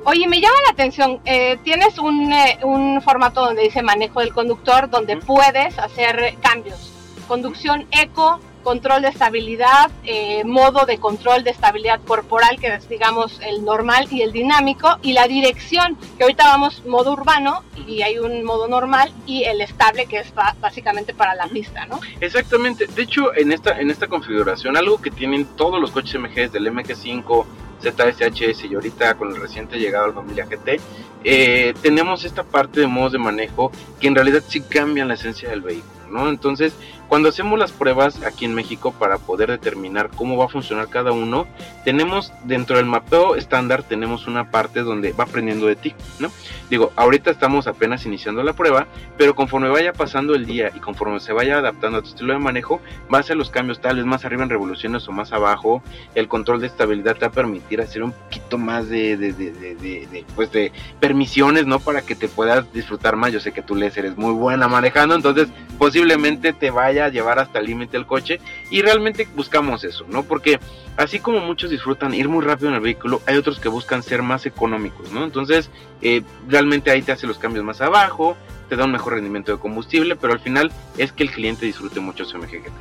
Oye, 0.07 0.27
me 0.27 0.39
llama 0.39 0.55
la 0.65 0.71
atención, 0.71 1.19
eh, 1.25 1.57
tienes 1.63 1.97
un, 1.97 2.31
eh, 2.31 2.59
un, 2.61 3.01
formato 3.01 3.43
donde 3.43 3.63
dice 3.63 3.81
manejo 3.81 4.19
del 4.19 4.33
conductor, 4.33 4.87
donde 4.87 5.17
puedes 5.17 5.79
hacer 5.79 6.35
cambios. 6.41 6.91
Conducción 7.27 7.87
eco, 7.89 8.39
control 8.65 9.03
de 9.03 9.09
estabilidad, 9.09 9.91
eh, 10.03 10.43
modo 10.43 10.85
de 10.85 10.97
control 10.97 11.43
de 11.43 11.51
estabilidad 11.51 12.01
corporal, 12.01 12.59
que 12.59 12.67
es 12.73 12.89
digamos 12.89 13.39
el 13.41 13.63
normal 13.63 14.07
y 14.11 14.23
el 14.23 14.31
dinámico, 14.31 14.97
y 15.03 15.13
la 15.13 15.27
dirección, 15.27 15.97
que 16.17 16.23
ahorita 16.23 16.45
vamos 16.45 16.83
modo 16.85 17.13
urbano 17.13 17.63
y 17.87 18.01
hay 18.01 18.17
un 18.17 18.43
modo 18.43 18.67
normal 18.67 19.13
y 19.27 19.43
el 19.43 19.61
estable, 19.61 20.07
que 20.07 20.17
es 20.17 20.33
básicamente 20.59 21.13
para 21.13 21.35
la 21.35 21.47
pista, 21.47 21.85
¿no? 21.85 21.99
Exactamente. 22.19 22.87
De 22.87 23.03
hecho, 23.03 23.33
en 23.35 23.51
esta, 23.51 23.79
en 23.79 23.91
esta 23.91 24.07
configuración, 24.07 24.75
algo 24.75 24.99
que 24.99 25.11
tienen 25.11 25.45
todos 25.55 25.79
los 25.79 25.91
coches 25.91 26.19
MG, 26.19 26.51
del 26.51 26.73
MG5, 26.73 27.45
ZSHS 27.81 28.65
y 28.65 28.73
ahorita 28.73 29.13
con 29.15 29.29
el 29.29 29.39
reciente 29.39 29.77
llegado 29.77 30.05
al 30.05 30.13
familia 30.13 30.45
GT, 30.45 30.79
eh, 31.23 31.73
tenemos 31.81 32.23
esta 32.25 32.43
parte 32.43 32.79
de 32.79 32.87
modos 32.87 33.11
de 33.11 33.19
manejo 33.19 33.71
que 33.99 34.07
en 34.07 34.15
realidad 34.15 34.43
sí 34.47 34.61
cambian 34.61 35.07
la 35.07 35.13
esencia 35.13 35.49
del 35.49 35.61
vehículo, 35.61 36.09
¿no? 36.09 36.29
Entonces, 36.29 36.73
cuando 37.07 37.29
hacemos 37.29 37.57
las 37.59 37.71
pruebas 37.71 38.23
aquí 38.23 38.45
en 38.45 38.53
México 38.53 38.93
para 38.97 39.17
poder 39.17 39.49
determinar 39.49 40.09
cómo 40.15 40.37
va 40.37 40.45
a 40.45 40.49
funcionar 40.49 40.89
cada 40.89 41.11
uno, 41.11 41.47
tenemos 41.83 42.31
dentro 42.43 42.77
del 42.77 42.85
mapeo 42.85 43.35
estándar 43.35 43.83
tenemos 43.83 44.27
una 44.27 44.51
parte 44.51 44.81
donde 44.81 45.13
va 45.13 45.25
aprendiendo 45.25 45.67
de 45.67 45.75
ti, 45.75 45.95
¿no? 46.19 46.31
Digo, 46.69 46.91
ahorita 46.95 47.31
estamos 47.31 47.67
apenas 47.67 48.05
iniciando 48.05 48.43
la 48.43 48.53
prueba, 48.53 48.87
pero 49.17 49.35
conforme 49.35 49.69
vaya 49.69 49.93
pasando 49.93 50.35
el 50.35 50.45
día 50.45 50.71
y 50.75 50.79
conforme 50.79 51.19
se 51.19 51.33
vaya 51.33 51.59
adaptando 51.59 51.99
a 51.99 52.01
tu 52.01 52.09
estilo 52.09 52.33
de 52.33 52.39
manejo, 52.39 52.81
va 53.13 53.19
a 53.19 53.21
hacer 53.21 53.37
los 53.37 53.49
cambios 53.49 53.79
tal 53.81 53.97
vez 53.97 54.05
más 54.05 54.25
arriba 54.25 54.43
en 54.43 54.49
revoluciones 54.49 55.07
o 55.07 55.11
más 55.11 55.31
abajo. 55.31 55.83
El 56.15 56.27
control 56.27 56.61
de 56.61 56.67
estabilidad 56.67 57.15
te 57.15 57.21
va 57.21 57.27
a 57.27 57.31
permitir 57.31 57.81
hacer 57.81 58.03
un 58.03 58.11
poquito 58.11 58.57
más 58.57 58.89
de, 58.89 59.17
de, 59.17 59.33
de, 59.33 59.53
de 59.75 60.25
pues 60.35 60.51
de 60.51 60.71
permisiones, 60.99 61.65
¿no? 61.65 61.79
Para 61.79 62.01
que 62.01 62.15
te 62.15 62.27
puedas 62.27 62.71
disfrutar 62.73 63.15
más. 63.15 63.31
Yo 63.31 63.39
sé 63.39 63.51
que 63.51 63.61
tú 63.61 63.75
les 63.75 63.95
eres 63.97 64.17
muy 64.17 64.33
buena 64.33 64.67
manejando, 64.67 65.15
entonces 65.15 65.47
posiblemente 65.77 66.53
te 66.53 66.71
vaya 66.71 66.94
a 66.99 67.09
llevar 67.09 67.39
hasta 67.39 67.59
el 67.59 67.65
límite 67.65 67.97
el 67.97 68.05
coche 68.05 68.39
y 68.69 68.81
realmente 68.81 69.27
buscamos 69.35 69.83
eso, 69.83 70.05
¿no? 70.09 70.23
Porque 70.23 70.59
así 70.97 71.19
como 71.19 71.39
muchos 71.39 71.69
disfrutan 71.69 72.13
ir 72.13 72.29
muy 72.29 72.43
rápido 72.43 72.69
en 72.69 72.75
el 72.75 72.81
vehículo, 72.81 73.21
hay 73.25 73.37
otros 73.37 73.59
que 73.59 73.69
buscan 73.69 74.03
ser 74.03 74.21
más 74.21 74.45
económicos, 74.45 75.11
¿no? 75.11 75.23
Entonces, 75.23 75.69
eh, 76.01 76.23
realmente 76.47 76.91
ahí 76.91 77.01
te 77.01 77.11
hace 77.11 77.27
los 77.27 77.37
cambios 77.37 77.65
más 77.65 77.81
abajo, 77.81 78.37
te 78.69 78.75
da 78.75 78.85
un 78.85 78.91
mejor 78.91 79.13
rendimiento 79.13 79.51
de 79.51 79.59
combustible, 79.59 80.15
pero 80.15 80.33
al 80.33 80.39
final 80.39 80.71
es 80.97 81.11
que 81.11 81.23
el 81.23 81.31
cliente 81.31 81.65
disfrute 81.65 81.99
mucho 81.99 82.25
su 82.25 82.37
MGGT. 82.37 82.71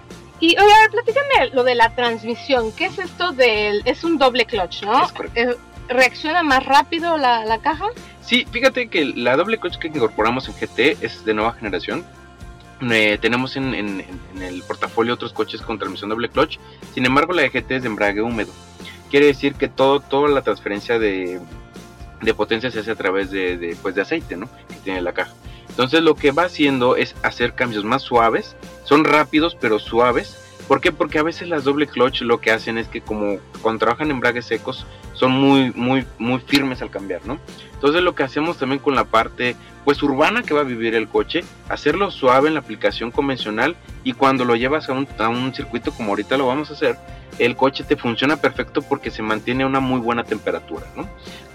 Y 0.41 0.57
oye, 0.59 0.73
a 0.73 0.81
ver, 0.81 0.91
platícame 0.91 1.55
lo 1.55 1.65
de 1.65 1.75
la 1.75 1.95
transmisión. 1.95 2.73
¿Qué 2.73 2.87
es 2.87 2.99
esto 2.99 3.33
del... 3.33 3.83
es 3.85 4.05
un 4.05 4.19
doble 4.19 4.45
clutch, 4.47 4.83
¿no? 4.83 5.05
Es 5.05 5.13
correcto. 5.13 5.41
Eh, 5.41 5.57
¿Reacciona 5.89 6.43
más 6.43 6.65
rápido 6.65 7.17
la, 7.19 7.45
la 7.45 7.59
caja? 7.61 7.87
Sí, 8.23 8.47
fíjate 8.51 8.89
que 8.89 9.05
la 9.05 9.37
doble 9.37 9.59
clutch 9.59 9.79
que 9.79 9.89
incorporamos 9.89 10.49
en 10.49 10.55
GT 10.55 11.03
es 11.05 11.25
de 11.25 11.35
nueva 11.35 11.53
generación. 11.53 12.05
Eh, 12.91 13.19
tenemos 13.21 13.57
en, 13.57 14.05
el 14.41 14.63
portafolio 14.63 15.15
otros 15.15 15.33
coches 15.33 15.63
con 15.63 15.79
transmisión 15.79 16.11
doble 16.11 16.29
clutch. 16.29 16.59
Sin 16.93 17.07
embargo, 17.07 17.33
la 17.33 17.43
de 17.43 17.51
GT 17.51 17.77
es 17.77 17.83
de 17.83 17.89
embrague 17.89 18.21
húmedo. 18.21 18.53
Quiere 19.11 19.27
decir 19.27 19.55
que 19.55 19.69
todo, 19.69 20.01
toda 20.01 20.29
la 20.29 20.43
transferencia 20.43 20.99
de, 20.99 21.41
de 22.21 22.35
potencia 22.35 22.71
se 22.71 22.81
hace 22.81 22.91
a 22.91 22.97
través 22.97 23.31
de, 23.31 23.77
pues, 23.83 23.95
de 23.95 24.03
aceite, 24.03 24.37
¿no? 24.37 24.49
Que 24.69 24.75
tiene 24.83 25.01
la 25.03 25.13
caja. 25.13 25.33
Entonces 25.69 26.03
lo 26.03 26.15
que 26.15 26.31
va 26.31 26.45
haciendo 26.45 26.97
es 26.97 27.15
hacer 27.23 27.55
cambios 27.55 27.85
más 27.85 28.03
suaves. 28.03 28.57
Son 28.85 29.05
rápidos 29.05 29.57
pero 29.61 29.79
suaves. 29.79 30.41
¿Por 30.69 30.81
qué? 30.81 30.93
Porque 30.93 31.19
a 31.19 31.23
veces 31.23 31.49
las 31.49 31.65
doble 31.65 31.87
clutch 31.87 32.23
lo 32.23 32.41
que 32.41 32.51
hacen 32.51 32.79
es 32.79 32.89
que 32.89 33.01
como 33.01 33.39
cuando 33.61 33.81
trabajan 33.81 34.11
embragues 34.11 34.47
secos 34.47 34.87
son 35.13 35.33
muy, 35.33 35.73
muy, 35.73 36.07
muy 36.19 36.41
firmes 36.41 36.81
al 36.81 36.91
cambiar, 36.91 37.27
¿no? 37.27 37.39
Entonces 37.75 38.03
lo 38.03 38.15
que 38.15 38.23
hacemos 38.23 38.57
también 38.57 38.79
con 38.81 38.95
la 38.95 39.05
parte 39.05 39.57
pues 39.85 40.03
urbana 40.03 40.43
que 40.43 40.55
va 40.55 40.61
a 40.61 40.65
vivir 40.65 40.95
el 40.95 41.09
coche, 41.09 41.45
hacerlo 41.69 42.11
suave 42.11 42.49
en 42.49 42.55
la 42.55 42.61
aplicación 42.61 43.11
convencional 43.11 43.77
y 44.03 44.15
cuando 44.15 44.45
lo 44.45 44.57
llevas 44.57 44.89
a 44.89 44.93
un, 44.93 45.55
circuito 45.55 45.93
como 45.93 46.11
ahorita 46.11 46.37
lo 46.37 46.47
vamos 46.47 46.71
a 46.71 46.75
hacer, 46.75 46.97
el 47.39 47.57
coche 47.57 47.85
te 47.85 47.97
funciona 47.97 48.37
perfecto 48.37 48.83
porque 48.83 49.11
se 49.11 49.23
mantiene 49.23 49.65
a 49.65 49.67
una 49.67 49.81
muy 49.81 50.01
buena 50.01 50.25
temperatura, 50.25 50.87
¿no? 50.97 51.09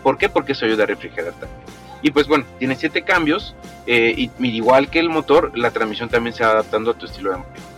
¿Por 0.03 0.17
qué? 0.17 0.29
Porque 0.29 0.51
eso 0.51 0.65
ayuda 0.65 0.83
a 0.83 0.87
refrigerar 0.87 1.33
también. 1.33 1.61
Y 2.01 2.11
pues 2.11 2.27
bueno, 2.27 2.45
tiene 2.59 2.75
siete 2.75 3.01
cambios 3.01 3.55
eh, 3.85 4.13
y, 4.15 4.31
y 4.39 4.49
igual 4.55 4.89
que 4.89 4.99
el 4.99 5.09
motor, 5.09 5.57
la 5.57 5.71
transmisión 5.71 6.09
también 6.09 6.33
se 6.33 6.43
va 6.43 6.51
adaptando 6.51 6.91
a 6.91 6.93
tu 6.93 7.05
estilo 7.05 7.31
de 7.31 7.37
manejo. 7.37 7.68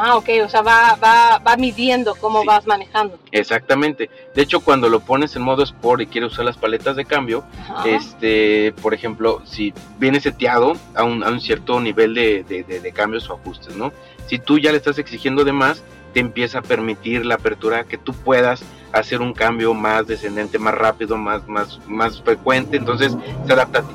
Ah, 0.00 0.16
ok, 0.16 0.28
o 0.44 0.48
sea, 0.48 0.62
va, 0.62 0.96
va, 1.02 1.38
va 1.38 1.56
midiendo 1.56 2.14
cómo 2.14 2.42
Sí. 2.42 2.46
vas 2.46 2.66
manejando. 2.66 3.18
Exactamente. 3.32 4.08
De 4.34 4.42
hecho, 4.42 4.60
cuando 4.60 4.88
lo 4.88 5.00
pones 5.00 5.34
en 5.36 5.42
modo 5.42 5.62
Sport 5.64 6.02
y 6.02 6.06
quieres 6.06 6.32
usar 6.32 6.44
las 6.44 6.56
paletas 6.56 6.94
de 6.96 7.04
cambio, 7.04 7.44
Ajá. 7.68 7.88
este, 7.88 8.72
por 8.80 8.94
ejemplo, 8.94 9.42
si 9.44 9.74
viene 9.98 10.20
seteado 10.20 10.74
a 10.94 11.02
un, 11.04 11.24
a 11.24 11.28
un 11.28 11.40
cierto 11.40 11.80
nivel 11.80 12.14
de, 12.14 12.44
de- 12.44 12.62
de- 12.62 12.80
de 12.80 12.92
cambios 12.92 13.28
o 13.28 13.34
ajustes, 13.34 13.74
¿no? 13.76 13.92
Si 14.28 14.38
tú 14.38 14.58
ya 14.58 14.70
le 14.70 14.76
estás 14.78 14.98
exigiendo 14.98 15.44
de 15.44 15.52
más, 15.52 15.82
te 16.14 16.20
empieza 16.20 16.60
a 16.60 16.62
permitir 16.62 17.26
la 17.26 17.34
apertura 17.34 17.84
que 17.84 17.98
tú 17.98 18.12
puedas 18.14 18.62
hacer 18.92 19.20
un 19.20 19.34
cambio 19.34 19.74
más 19.74 20.06
descendente, 20.06 20.58
más 20.58 20.74
rápido, 20.74 21.16
más, 21.16 21.46
más, 21.48 21.78
más 21.86 22.22
frecuente, 22.22 22.76
entonces 22.78 23.16
se 23.46 23.52
adapta 23.52 23.80
a 23.80 23.82
ti. 23.82 23.94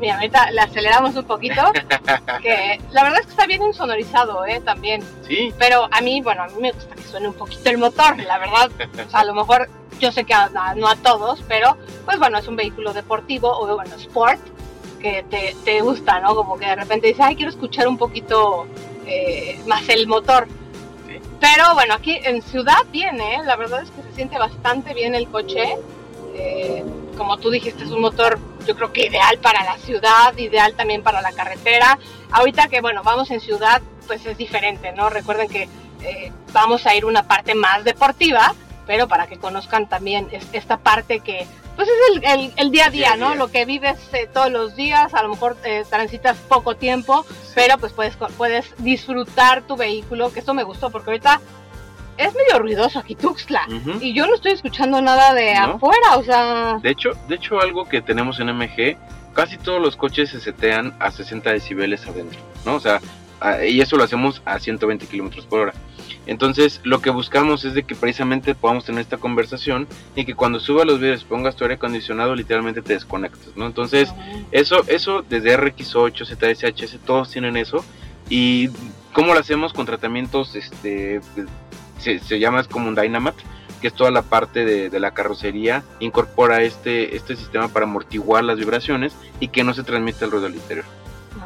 Mira, 0.00 0.16
ahorita 0.16 0.50
le 0.50 0.60
aceleramos 0.60 1.14
un 1.14 1.24
poquito, 1.24 1.62
que 2.42 2.80
la 2.90 3.02
verdad 3.04 3.20
es 3.20 3.26
que 3.26 3.30
está 3.32 3.46
bien 3.46 3.62
insonorizado, 3.62 4.44
¿eh? 4.44 4.60
También. 4.64 5.02
Sí, 5.26 5.52
Pero 5.58 5.88
a 5.90 6.00
mí, 6.00 6.20
bueno, 6.20 6.42
a 6.42 6.46
mí 6.48 6.54
me 6.60 6.72
gusta 6.72 6.94
que 6.94 7.02
suene 7.02 7.28
un 7.28 7.34
poquito 7.34 7.70
el 7.70 7.78
motor, 7.78 8.18
la 8.18 8.38
verdad. 8.38 8.70
O 9.06 9.10
sea, 9.10 9.20
a 9.20 9.24
lo 9.24 9.34
mejor 9.34 9.68
yo 10.00 10.10
sé 10.10 10.24
que 10.24 10.34
a, 10.34 10.50
a- 10.54 10.74
no 10.74 10.88
a 10.88 10.96
todos, 10.96 11.42
pero 11.48 11.76
pues 12.04 12.18
bueno, 12.18 12.38
es 12.38 12.48
un 12.48 12.56
vehículo 12.56 12.92
deportivo 12.92 13.48
o 13.56 13.66
bueno, 13.76 13.94
sport, 13.96 14.40
que 15.00 15.22
te, 15.30 15.54
te 15.64 15.80
gusta, 15.80 16.18
¿no? 16.20 16.34
Como 16.34 16.58
que 16.58 16.66
de 16.66 16.76
repente 16.76 17.06
dices, 17.08 17.24
ay, 17.24 17.36
quiero 17.36 17.50
escuchar 17.50 17.86
un 17.86 17.96
poquito 17.98 18.66
eh, 19.06 19.60
más 19.66 19.88
el 19.88 20.06
motor. 20.08 20.48
Sí. 21.06 21.20
Pero 21.40 21.74
bueno, 21.74 21.94
aquí 21.94 22.18
en 22.24 22.42
ciudad 22.42 22.78
viene, 22.90 23.38
la 23.44 23.54
verdad 23.56 23.82
es 23.82 23.90
que 23.90 24.02
se 24.02 24.12
siente 24.16 24.38
bastante 24.38 24.92
bien 24.94 25.14
el 25.14 25.28
coche. 25.28 25.76
Eh, 26.34 26.84
como 27.16 27.36
tú 27.38 27.50
dijiste, 27.50 27.84
es 27.84 27.90
un 27.90 28.00
motor 28.00 28.38
yo 28.66 28.74
creo 28.74 28.92
que 28.92 29.06
ideal 29.06 29.38
para 29.38 29.62
la 29.62 29.76
ciudad, 29.78 30.36
ideal 30.36 30.74
también 30.74 31.02
para 31.02 31.20
la 31.20 31.32
carretera. 31.32 31.98
Ahorita 32.32 32.68
que 32.68 32.80
bueno, 32.80 33.02
vamos 33.04 33.30
en 33.30 33.40
ciudad, 33.40 33.82
pues 34.06 34.24
es 34.26 34.36
diferente, 34.38 34.92
¿no? 34.92 35.10
Recuerden 35.10 35.48
que 35.48 35.68
eh, 36.02 36.32
vamos 36.52 36.86
a 36.86 36.94
ir 36.94 37.04
una 37.04 37.22
parte 37.28 37.54
más 37.54 37.84
deportiva, 37.84 38.54
pero 38.86 39.06
para 39.06 39.26
que 39.26 39.38
conozcan 39.38 39.88
también 39.88 40.28
es- 40.32 40.46
esta 40.52 40.78
parte 40.78 41.20
que 41.20 41.46
pues 41.76 41.88
es 41.88 41.94
el, 42.16 42.24
el- 42.24 42.52
el 42.56 42.70
día 42.70 42.86
a 42.86 42.90
día, 42.90 43.16
¿no? 43.16 43.28
día. 43.30 43.36
Lo 43.36 43.48
que 43.48 43.64
vives 43.64 43.96
eh, 44.12 44.28
todos 44.32 44.50
los 44.50 44.76
días, 44.76 45.12
a 45.12 45.22
lo 45.22 45.28
mejor 45.28 45.56
eh, 45.64 45.84
transitas 45.90 46.36
poco 46.48 46.76
tiempo, 46.76 47.26
pero 47.54 47.78
pues 47.78 47.92
puedes, 47.92 48.16
puedes 48.36 48.64
disfrutar 48.78 49.62
tu 49.62 49.76
vehículo, 49.76 50.32
que 50.32 50.40
eso 50.40 50.54
me 50.54 50.62
gustó, 50.62 50.90
porque 50.90 51.10
ahorita 51.10 51.40
es 52.16 52.34
medio 52.34 52.58
ruidoso 52.58 52.98
aquí 52.98 53.14
Tuxtla. 53.14 53.66
Y 54.00 54.12
yo 54.12 54.26
no 54.26 54.34
estoy 54.34 54.52
escuchando 54.52 55.00
nada 55.00 55.34
de 55.34 55.54
¿No? 55.54 55.74
afuera, 55.74 56.16
o 56.16 56.22
sea... 56.22 56.78
De 56.82 56.90
hecho, 56.90 57.10
de 57.28 57.36
hecho 57.36 57.60
algo 57.60 57.88
que 57.88 58.02
tenemos 58.02 58.40
en 58.40 58.48
MG, 58.56 58.96
casi 59.32 59.58
todos 59.58 59.80
los 59.80 59.96
coches 59.96 60.30
se 60.30 60.40
setean 60.40 60.94
a 60.98 61.10
60 61.10 61.50
decibeles 61.52 62.06
adentro, 62.06 62.40
¿no? 62.64 62.76
O 62.76 62.80
sea, 62.80 63.00
y 63.68 63.80
eso 63.80 63.96
lo 63.96 64.04
hacemos 64.04 64.40
a 64.44 64.58
120 64.58 65.06
kilómetros 65.06 65.46
por 65.46 65.60
hora. 65.60 65.74
Entonces, 66.26 66.80
lo 66.84 67.00
que 67.00 67.10
buscamos 67.10 67.64
es 67.64 67.74
de 67.74 67.82
que 67.82 67.94
precisamente 67.94 68.54
podamos 68.54 68.84
tener 68.86 69.02
esta 69.02 69.18
conversación 69.18 69.86
y 70.16 70.24
que 70.24 70.34
cuando 70.34 70.58
subas 70.58 70.86
los 70.86 70.98
videos 70.98 71.24
pongas 71.24 71.54
tu 71.54 71.64
aire 71.64 71.74
acondicionado, 71.74 72.34
literalmente 72.34 72.80
te 72.80 72.94
desconectas, 72.94 73.54
¿no? 73.56 73.66
Entonces, 73.66 74.12
eso, 74.50 74.84
eso 74.86 75.22
desde 75.28 75.58
RX8, 75.58 76.24
ZSHS, 76.24 76.98
todos 77.04 77.30
tienen 77.30 77.58
eso. 77.58 77.84
Y 78.30 78.70
cómo 79.12 79.34
lo 79.34 79.40
hacemos 79.40 79.74
con 79.74 79.84
tratamientos, 79.84 80.56
este, 80.56 81.20
se, 82.04 82.38
llama 82.38 82.60
es 82.60 82.68
como 82.68 82.88
un 82.88 82.94
Dynamat, 82.94 83.34
que 83.80 83.88
es 83.88 83.94
toda 83.94 84.10
la 84.10 84.22
parte 84.22 84.64
de, 84.64 85.00
la 85.00 85.12
carrocería, 85.12 85.82
incorpora 86.00 86.62
este, 86.62 87.16
este 87.16 87.36
sistema 87.36 87.68
para 87.68 87.86
amortiguar 87.86 88.44
las 88.44 88.58
vibraciones 88.58 89.14
y 89.40 89.48
que 89.48 89.64
no 89.64 89.74
se 89.74 89.82
transmita 89.82 90.24
el 90.24 90.30
ruido 90.30 90.46
al 90.46 90.54
interior. 90.54 90.84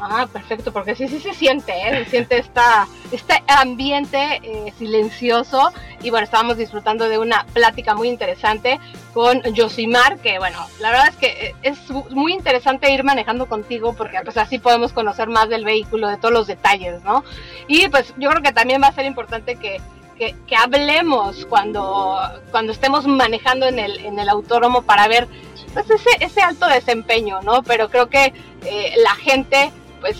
Ah, 0.01 0.27
perfecto, 0.31 0.71
porque 0.71 0.95
sí, 0.95 1.07
sí 1.07 1.19
se 1.19 1.33
siente, 1.33 1.71
¿eh? 1.73 2.03
Se 2.03 2.11
siente 2.11 2.37
esta, 2.37 2.87
este 3.11 3.43
ambiente 3.47 4.39
eh, 4.43 4.73
silencioso. 4.77 5.73
Y 6.01 6.09
bueno, 6.09 6.23
estábamos 6.23 6.57
disfrutando 6.57 7.09
de 7.09 7.17
una 7.17 7.45
plática 7.53 7.95
muy 7.95 8.07
interesante 8.07 8.79
con 9.13 9.41
Josimar, 9.55 10.19
que 10.19 10.39
bueno, 10.39 10.65
la 10.79 10.91
verdad 10.91 11.09
es 11.09 11.15
que 11.15 11.27
eh, 11.27 11.55
es 11.63 11.89
muy 12.11 12.33
interesante 12.33 12.91
ir 12.93 13.03
manejando 13.03 13.47
contigo 13.47 13.93
porque 13.93 14.19
pues 14.23 14.37
así 14.37 14.59
podemos 14.59 14.93
conocer 14.93 15.27
más 15.27 15.49
del 15.49 15.65
vehículo, 15.65 16.07
de 16.07 16.17
todos 16.17 16.33
los 16.33 16.47
detalles, 16.47 17.03
¿no? 17.03 17.23
Y 17.67 17.89
pues 17.89 18.13
yo 18.17 18.29
creo 18.29 18.41
que 18.41 18.53
también 18.53 18.81
va 18.81 18.87
a 18.87 18.93
ser 18.93 19.05
importante 19.05 19.55
que, 19.55 19.81
que, 20.19 20.55
hablemos 20.55 21.45
cuando, 21.45 22.19
cuando 22.51 22.71
estemos 22.73 23.07
manejando 23.07 23.67
en 23.67 23.79
el, 23.79 23.97
en 23.99 24.19
el 24.19 24.29
autódromo 24.29 24.81
para 24.81 25.07
ver 25.07 25.27
pues 25.73 25.89
ese, 25.89 26.09
ese 26.19 26.41
alto 26.41 26.67
desempeño, 26.67 27.41
¿no? 27.41 27.63
Pero 27.63 27.89
creo 27.89 28.09
que 28.09 28.33
eh, 28.65 28.93
la 29.01 29.15
gente, 29.15 29.71
pues 30.01 30.17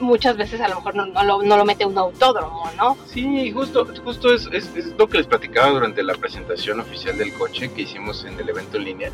muchas 0.00 0.36
veces 0.36 0.60
a 0.60 0.68
lo 0.68 0.76
mejor 0.76 0.94
no, 0.94 1.06
no 1.06 1.24
lo, 1.24 1.42
no 1.42 1.56
lo 1.56 1.64
mete 1.64 1.84
un 1.84 1.98
autódromo, 1.98 2.70
¿no? 2.76 2.96
Sí, 3.06 3.50
justo, 3.50 3.86
justo 4.04 4.32
es, 4.32 4.48
es, 4.52 4.74
es 4.76 4.86
lo 4.96 5.08
que 5.08 5.18
les 5.18 5.26
platicaba 5.26 5.70
durante 5.70 6.02
la 6.02 6.14
presentación 6.14 6.80
oficial 6.80 7.18
del 7.18 7.32
coche 7.34 7.70
que 7.72 7.82
hicimos 7.82 8.24
en 8.24 8.38
el 8.38 8.48
evento 8.48 8.78
en 8.78 8.84
línea. 8.84 9.10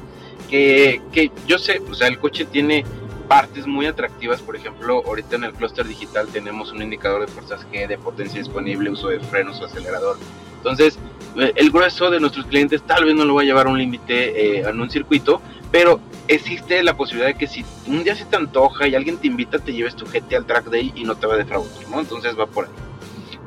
Que, 0.48 1.00
que 1.10 1.32
yo 1.46 1.58
sé, 1.58 1.80
o 1.90 1.94
sea, 1.94 2.06
el 2.08 2.18
coche 2.18 2.44
tiene 2.44 2.84
partes 3.28 3.66
muy 3.66 3.86
atractivas, 3.86 4.40
por 4.40 4.56
ejemplo, 4.56 5.02
ahorita 5.06 5.36
en 5.36 5.44
el 5.44 5.52
clúster 5.52 5.86
digital 5.86 6.28
tenemos 6.28 6.72
un 6.72 6.82
indicador 6.82 7.22
de 7.22 7.26
fuerzas 7.26 7.66
G, 7.70 7.86
de 7.86 7.98
potencia 7.98 8.38
disponible, 8.38 8.90
uso 8.90 9.08
de 9.08 9.20
frenos 9.20 9.60
o 9.60 9.66
acelerador. 9.66 10.16
Entonces, 10.56 10.98
eh, 11.36 11.52
el 11.56 11.70
grueso 11.70 12.10
de 12.10 12.20
nuestros 12.20 12.46
clientes 12.46 12.82
tal 12.82 13.04
vez 13.04 13.14
no 13.14 13.24
lo 13.24 13.34
va 13.34 13.42
a 13.42 13.44
llevar 13.44 13.66
a 13.66 13.70
un 13.70 13.78
límite 13.78 14.58
eh, 14.58 14.68
en 14.68 14.80
un 14.80 14.88
circuito, 14.88 15.42
pero 15.70 16.00
existe 16.28 16.82
la 16.82 16.96
posibilidad 16.96 17.28
de 17.28 17.34
que 17.34 17.46
si 17.46 17.64
un 17.86 18.04
día 18.04 18.14
se 18.14 18.24
te 18.24 18.36
antoja 18.36 18.86
y 18.86 18.94
alguien 18.94 19.18
te 19.18 19.26
invita, 19.26 19.58
te 19.58 19.72
lleves 19.72 19.96
tu 19.96 20.06
GT 20.06 20.34
al 20.36 20.46
track 20.46 20.66
day 20.66 20.92
y 20.94 21.04
no 21.04 21.16
te 21.16 21.26
va 21.26 21.34
a 21.34 21.36
defraudar, 21.36 21.88
¿no? 21.90 22.00
Entonces 22.00 22.38
va 22.38 22.46
por 22.46 22.66
ahí. 22.66 22.70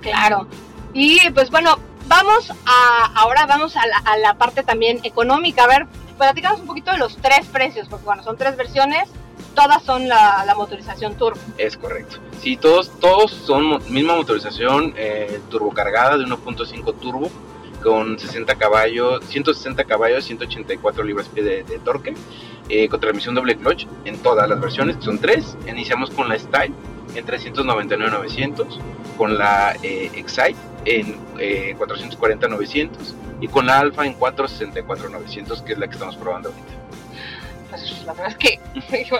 Claro. 0.01 0.47
Y 0.93 1.19
pues 1.31 1.49
bueno, 1.49 1.79
vamos 2.07 2.51
a, 2.65 3.11
ahora 3.15 3.45
vamos 3.45 3.75
a 3.77 3.85
la, 3.87 3.97
a 3.97 4.17
la 4.17 4.37
parte 4.37 4.63
también 4.63 4.99
económica. 5.03 5.63
A 5.63 5.67
ver, 5.67 5.87
platicamos 6.17 6.59
un 6.59 6.67
poquito 6.67 6.91
de 6.91 6.97
los 6.97 7.17
tres 7.17 7.45
precios, 7.47 7.87
porque 7.87 8.05
bueno, 8.05 8.23
son 8.23 8.37
tres 8.37 8.57
versiones, 8.57 9.09
todas 9.57 9.83
son 9.83 10.07
la, 10.07 10.45
la 10.45 10.53
motorización 10.53 11.15
turbo. 11.17 11.39
Es 11.57 11.75
correcto. 11.77 12.17
Sí, 12.39 12.57
todos, 12.57 12.91
todos 12.99 13.31
son 13.31 13.81
misma 13.91 14.15
motorización 14.15 14.93
eh, 14.95 15.39
turbocargada 15.49 16.15
de 16.15 16.25
1.5 16.25 16.99
turbo 16.99 17.31
con 17.81 18.19
60 18.19 18.53
caballos, 18.55 19.25
160 19.25 19.83
caballos, 19.85 20.25
184 20.25 21.03
libras-pie 21.03 21.43
de, 21.43 21.63
de 21.63 21.79
torque, 21.79 22.13
eh, 22.69 22.87
con 22.87 22.99
transmisión 22.99 23.33
doble 23.33 23.55
clutch 23.55 23.87
en 24.05 24.19
todas 24.19 24.47
las 24.47 24.59
versiones, 24.61 24.97
son 24.99 25.17
tres. 25.17 25.57
Iniciamos 25.67 26.11
con 26.11 26.29
la 26.29 26.37
Style 26.37 26.73
en 27.15 27.25
399-900, 27.25 28.67
con 29.17 29.39
la 29.39 29.75
eh, 29.81 30.11
Excite 30.13 30.55
en 30.85 31.17
eh, 31.39 31.75
440-900 31.79 32.89
y 33.41 33.47
con 33.47 33.65
la 33.65 33.79
Alpha 33.79 34.05
en 34.05 34.19
464-900, 34.19 35.63
que 35.63 35.73
es 35.73 35.79
la 35.79 35.87
que 35.87 35.93
estamos 35.93 36.15
probando 36.15 36.49
ahorita. 36.49 36.73
Pues 37.69 38.03
la 38.05 38.13
verdad 38.13 38.29
es 38.29 38.37
que 38.37 38.59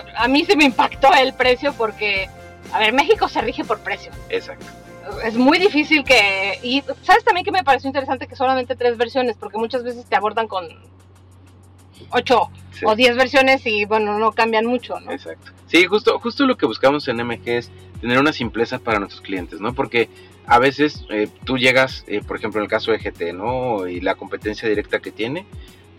a 0.16 0.28
mí 0.28 0.44
se 0.44 0.56
me 0.56 0.64
impactó 0.64 1.12
el 1.14 1.34
precio 1.34 1.72
porque, 1.74 2.28
a 2.72 2.78
ver, 2.78 2.92
México 2.92 3.28
se 3.28 3.40
rige 3.40 3.64
por 3.64 3.80
precio. 3.80 4.10
Exacto. 4.28 4.66
es 5.24 5.36
muy 5.36 5.58
difícil 5.58 6.04
que... 6.04 6.58
Y 6.62 6.82
sabes 7.02 7.24
también 7.24 7.44
que 7.44 7.52
me 7.52 7.64
pareció 7.64 7.88
interesante 7.88 8.26
que 8.26 8.36
solamente 8.36 8.76
tres 8.76 8.96
versiones, 8.96 9.36
porque 9.38 9.58
muchas 9.58 9.82
veces 9.82 10.04
te 10.06 10.16
abordan 10.16 10.48
con 10.48 10.66
ocho 12.10 12.50
Sí. 12.72 12.84
o 12.86 12.94
diez 12.94 13.16
versiones 13.16 13.66
y 13.66 13.84
bueno, 13.86 14.18
no 14.20 14.30
cambian 14.30 14.64
mucho, 14.64 15.00
¿no? 15.00 15.10
Exacto. 15.10 15.50
Sí, 15.66 15.84
justo, 15.86 16.18
justo 16.20 16.46
lo 16.46 16.56
que 16.56 16.64
buscamos 16.64 17.08
en 17.08 17.16
MG 17.16 17.40
es 17.48 17.70
tener 18.00 18.18
una 18.20 18.32
simpleza 18.32 18.78
para 18.78 19.00
nuestros 19.00 19.20
clientes, 19.20 19.60
¿no? 19.60 19.74
Porque 19.74 20.08
a 20.46 20.60
veces 20.60 21.04
eh, 21.10 21.28
tú 21.44 21.58
llegas, 21.58 22.04
eh, 22.06 22.20
por 22.26 22.36
ejemplo 22.36 22.60
en 22.60 22.64
el 22.64 22.70
caso 22.70 22.92
de 22.92 22.98
GT, 22.98 23.32
¿no? 23.32 23.88
Y 23.88 24.00
la 24.00 24.14
competencia 24.14 24.68
directa 24.68 25.00
que 25.00 25.10
tiene, 25.10 25.44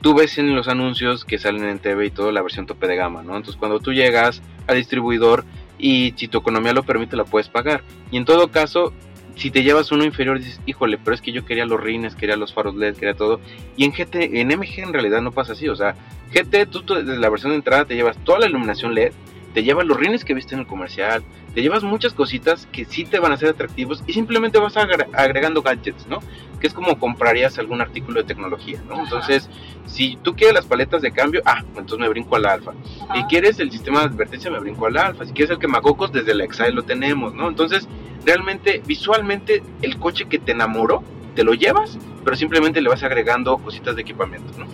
tú 0.02 0.14
ves 0.14 0.38
en 0.38 0.56
los 0.56 0.68
anuncios 0.68 1.26
que 1.26 1.38
salen 1.38 1.66
en 1.66 1.80
TV 1.80 2.08
y 2.08 2.12
todo 2.12 2.32
la 2.32 2.42
versión 2.42 2.66
tope 2.66 2.88
de 2.88 2.96
gama, 2.96 3.24
¿no? 3.24 3.36
Entonces 3.36 3.58
cuando 3.58 3.80
tú 3.80 3.94
llegas 3.94 4.42
al 4.68 4.78
distribuidor 4.78 5.46
y 5.78 6.14
si 6.18 6.28
tu 6.28 6.38
economía 6.38 6.74
lo 6.74 6.84
permite 6.84 7.16
la 7.16 7.26
puedes 7.26 7.50
pagar. 7.50 7.84
Y 8.12 8.18
en 8.18 8.26
todo 8.26 8.50
caso, 8.50 8.94
si 9.36 9.52
te 9.52 9.64
llevas 9.64 9.92
uno 9.92 10.04
inferior 10.04 10.38
dices, 10.38 10.60
híjole, 10.66 10.98
pero 10.98 11.16
es 11.16 11.22
que 11.22 11.32
yo 11.32 11.46
quería 11.46 11.66
los 11.66 11.80
rines, 11.80 12.16
quería 12.16 12.36
los 12.36 12.54
faros 12.54 12.76
LED, 12.76 12.96
quería 12.96 13.14
todo. 13.14 13.40
Y 13.78 13.86
en 13.86 13.92
GT, 13.92 14.40
en 14.40 14.48
MG 14.50 14.80
en 14.80 14.94
realidad 14.94 15.22
no 15.22 15.32
pasa 15.32 15.54
así, 15.54 15.68
o 15.70 15.76
sea, 15.76 15.96
GT 16.34 16.66
tú, 16.70 16.84
desde 16.94 17.18
la 17.18 17.30
versión 17.30 17.52
de 17.52 17.58
entrada 17.58 17.86
te 17.86 17.96
llevas 17.96 18.18
toda 18.24 18.40
la 18.40 18.48
iluminación 18.48 18.94
LED, 18.94 19.14
te 19.60 19.66
llevas 19.66 19.86
los 19.86 19.98
rines 19.98 20.24
que 20.24 20.34
viste 20.34 20.56
en 20.56 20.62
el 20.62 20.68
comercial, 20.68 21.22
te 21.54 21.62
llevas 21.62 21.84
muchas 21.84 22.14
cositas 22.14 22.66
que 22.72 22.86
sí 22.86 23.04
te 23.04 23.20
van 23.20 23.34
a 23.34 23.38
ser 23.38 23.50
atractivos 23.50 24.02
y 24.08 24.14
simplemente 24.14 24.58
vas 24.58 24.78
agregando 24.78 25.62
gadgets, 25.62 26.08
¿no? 26.08 26.20
Que 26.62 26.68
es 26.68 26.74
como 26.74 26.98
comprarías 26.98 27.60
algún 27.60 27.82
artículo 27.82 28.22
de 28.22 28.24
tecnología, 28.26 28.82
¿no? 28.88 29.04
Entonces, 29.04 29.50
si 29.86 30.18
tú 30.24 30.34
quieres 30.34 30.54
las 30.54 30.66
paletas 30.66 31.02
de 31.02 31.12
cambio, 31.12 31.42
ah, 31.44 31.62
entonces 31.76 32.00
me 32.00 32.08
brinco 32.08 32.38
al 32.38 32.46
alfa. 32.46 32.72
Si 33.14 33.24
quieres 33.24 33.60
el 33.60 33.70
sistema 33.70 34.00
de 34.00 34.06
advertencia, 34.06 34.50
me 34.50 34.60
brinco 34.60 34.86
al 34.86 34.96
alfa. 34.96 35.26
Si 35.26 35.34
quieres 35.34 35.52
el 35.52 35.60
quemacocos, 35.60 36.14
desde 36.14 36.34
la 36.36 36.46
Exile 36.46 36.72
lo 36.72 36.84
tenemos, 36.84 37.34
¿no? 37.34 37.50
Entonces, 37.50 37.86
realmente, 38.26 38.82
visualmente, 38.86 39.62
el 39.82 39.98
coche 39.98 40.24
que 40.30 40.40
te 40.40 40.54
enamoró, 40.54 41.04
te 41.36 41.44
lo 41.44 41.54
llevas, 41.54 41.98
pero 42.24 42.38
simplemente 42.38 42.80
le 42.80 42.88
vas 42.88 43.04
agregando 43.04 43.58
cositas 43.58 43.98
de 43.98 44.04
equipamiento, 44.04 44.58
¿no? 44.58 44.68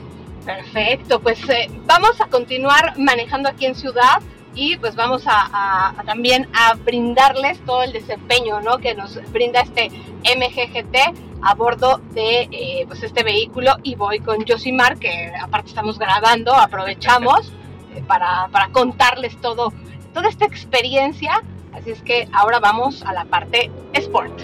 Perfecto, 0.46 1.20
pues 1.22 1.39
eh, 1.50 1.72
vamos 1.88 2.22
a 2.22 2.27
continuar 2.27 2.94
manejando 3.00 3.50
aquí 3.50 3.65
en 3.65 3.74
Ciudad 3.74 4.22
y 4.56 4.78
pues 4.78 4.96
vamos 4.96 5.24
a, 5.28 5.94
también 6.06 6.48
a 6.54 6.76
brindarles 6.76 7.60
todo 7.66 7.84
el 7.84 7.92
desempeño 7.92 8.62
¿no? 8.62 8.78
que 8.78 8.96
nos 8.96 9.20
brinda 9.32 9.62
este 9.62 9.90
MGGT 10.24 10.96
a 11.42 11.54
bordo 11.54 12.02
de 12.14 12.48
eh, 12.52 12.86
pues 12.88 13.04
este 13.04 13.24
vehículo 13.24 13.76
y 13.84 13.96
voy 13.96 14.20
con 14.20 14.46
Josimar 14.48 14.98
que 14.98 15.32
aparte 15.40 15.70
estamos 15.70 16.00
grabando, 16.00 16.54
aprovechamos 16.56 17.52
eh, 17.94 18.04
para, 18.08 18.48
para, 18.52 18.70
contarles 18.70 19.40
todo, 19.42 19.74
toda 20.14 20.30
esta 20.30 20.46
experiencia, 20.46 21.44
así 21.74 21.92
es 21.92 22.02
que 22.02 22.28
ahora 22.32 22.60
vamos 22.60 23.04
a 23.04 23.14
la 23.14 23.26
parte 23.26 23.70
Sport. 23.94 24.42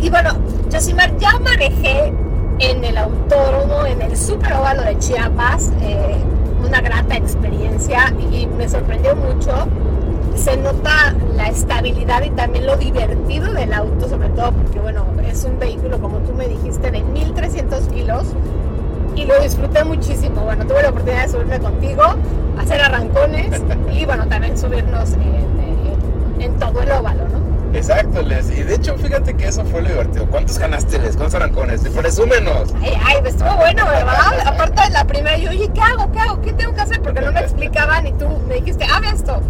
Y 0.00 0.10
bueno, 0.10 0.30
Josimar, 0.70 1.16
ya 1.18 1.38
manejé 1.38 2.12
en 2.58 2.84
el 2.84 2.96
autódromo, 2.96 3.86
en 3.86 4.02
el 4.02 4.16
super 4.16 4.52
óvalo 4.54 4.82
de 4.82 4.98
Chiapas, 4.98 5.72
eh, 5.80 6.16
una 6.64 6.80
grata 6.80 7.16
experiencia 7.16 8.12
y 8.30 8.46
me 8.46 8.68
sorprendió 8.68 9.16
mucho. 9.16 9.66
Se 10.34 10.56
nota 10.56 11.14
la 11.34 11.48
estabilidad 11.48 12.22
y 12.22 12.30
también 12.30 12.66
lo 12.66 12.76
divertido 12.76 13.52
del 13.52 13.72
auto, 13.72 14.08
sobre 14.08 14.28
todo 14.30 14.52
porque, 14.52 14.78
bueno, 14.80 15.04
es 15.28 15.44
un 15.44 15.58
vehículo, 15.58 15.98
como 15.98 16.18
tú 16.18 16.32
me 16.34 16.48
dijiste, 16.48 16.90
de 16.90 17.02
1300 17.02 17.88
kilos 17.88 18.28
y 19.14 19.24
lo 19.24 19.38
disfruté 19.40 19.84
muchísimo. 19.84 20.42
Bueno, 20.42 20.66
tuve 20.66 20.82
la 20.82 20.90
oportunidad 20.90 21.26
de 21.26 21.32
subirme 21.32 21.58
contigo, 21.58 22.02
hacer 22.58 22.80
arrancones 22.80 23.62
y, 23.92 24.04
bueno, 24.04 24.26
también 24.28 24.56
subirnos 24.56 25.12
en, 25.14 26.40
en 26.40 26.58
todo 26.58 26.80
el 26.82 26.90
óvalo. 26.92 27.41
Exacto, 27.74 28.22
Les. 28.22 28.50
Y 28.50 28.62
de 28.62 28.74
hecho, 28.74 28.96
fíjate 28.96 29.34
que 29.34 29.48
eso 29.48 29.64
fue 29.64 29.82
lo 29.82 29.88
divertido. 29.88 30.26
¿Cuántos 30.26 30.58
ganaste, 30.58 30.98
Les? 30.98 31.16
¿Cuántos 31.16 31.34
arrancones? 31.34 31.80
Presúmenos. 31.80 32.74
Ay, 32.80 32.98
ay, 33.04 33.16
estuvo 33.24 33.54
bueno, 33.56 33.86
¿verdad? 33.86 34.46
Aparte 34.46 34.82
de 34.82 34.90
la 34.90 35.04
primera, 35.04 35.36
yo, 35.36 35.50
oye, 35.50 35.70
¿qué 35.74 35.80
hago? 35.80 36.10
¿Qué 36.12 36.18
hago? 36.20 36.40
¿Qué 36.42 36.52
tengo 36.52 36.74
que 36.74 36.80
hacer? 36.80 37.02
Porque 37.02 37.20
no 37.20 37.32
me 37.32 37.40
explicaban 37.40 38.06
y 38.06 38.12
tú 38.12 38.28
me 38.48 38.56
dijiste, 38.56 38.84
haga 38.84 39.10
esto. 39.10 39.40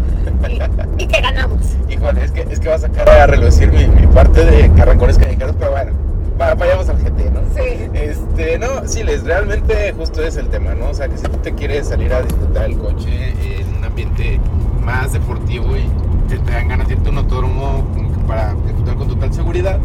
Y, 0.97 1.07
que 1.07 1.21
ganamos. 1.21 1.59
Híjole, 1.89 2.23
es 2.23 2.31
que, 2.31 2.41
es 2.49 2.59
que 2.59 2.69
va 2.69 2.75
a 2.75 2.79
sacar 2.79 3.09
a 3.09 3.27
relucir 3.27 3.71
mi, 3.71 3.87
mi 3.87 4.07
parte 4.07 4.45
de 4.45 4.81
arrancones 4.81 5.17
callejeros, 5.17 5.55
pero 5.57 5.71
bueno. 5.71 5.91
Vayamos 6.37 6.89
al 6.89 6.97
GT, 6.97 7.31
¿no? 7.31 7.41
Sí. 7.55 7.89
Este, 7.93 8.57
no, 8.57 8.87
sí, 8.87 9.03
les, 9.03 9.23
realmente 9.23 9.93
justo 9.93 10.21
es 10.23 10.35
el 10.35 10.49
tema, 10.49 10.73
¿no? 10.73 10.89
O 10.89 10.93
sea, 10.93 11.07
que 11.07 11.17
si 11.17 11.23
tú 11.23 11.37
te 11.37 11.53
quieres 11.53 11.87
salir 11.87 12.11
a 12.13 12.21
disfrutar 12.21 12.65
el 12.65 12.77
coche 12.77 13.33
en 13.59 13.75
un 13.75 13.83
ambiente 13.83 14.39
más 14.83 15.13
deportivo 15.13 15.77
y 15.77 15.87
te, 16.27 16.39
te 16.39 16.51
dan 16.51 16.67
ganas 16.67 16.87
de 16.87 16.95
irte 16.95 17.07
a 17.07 17.11
un 17.11 17.17
autódromo 17.19 17.87
para 18.23 18.53
disfrutar 18.53 18.95
con 18.95 19.07
total 19.07 19.33
seguridad, 19.33 19.79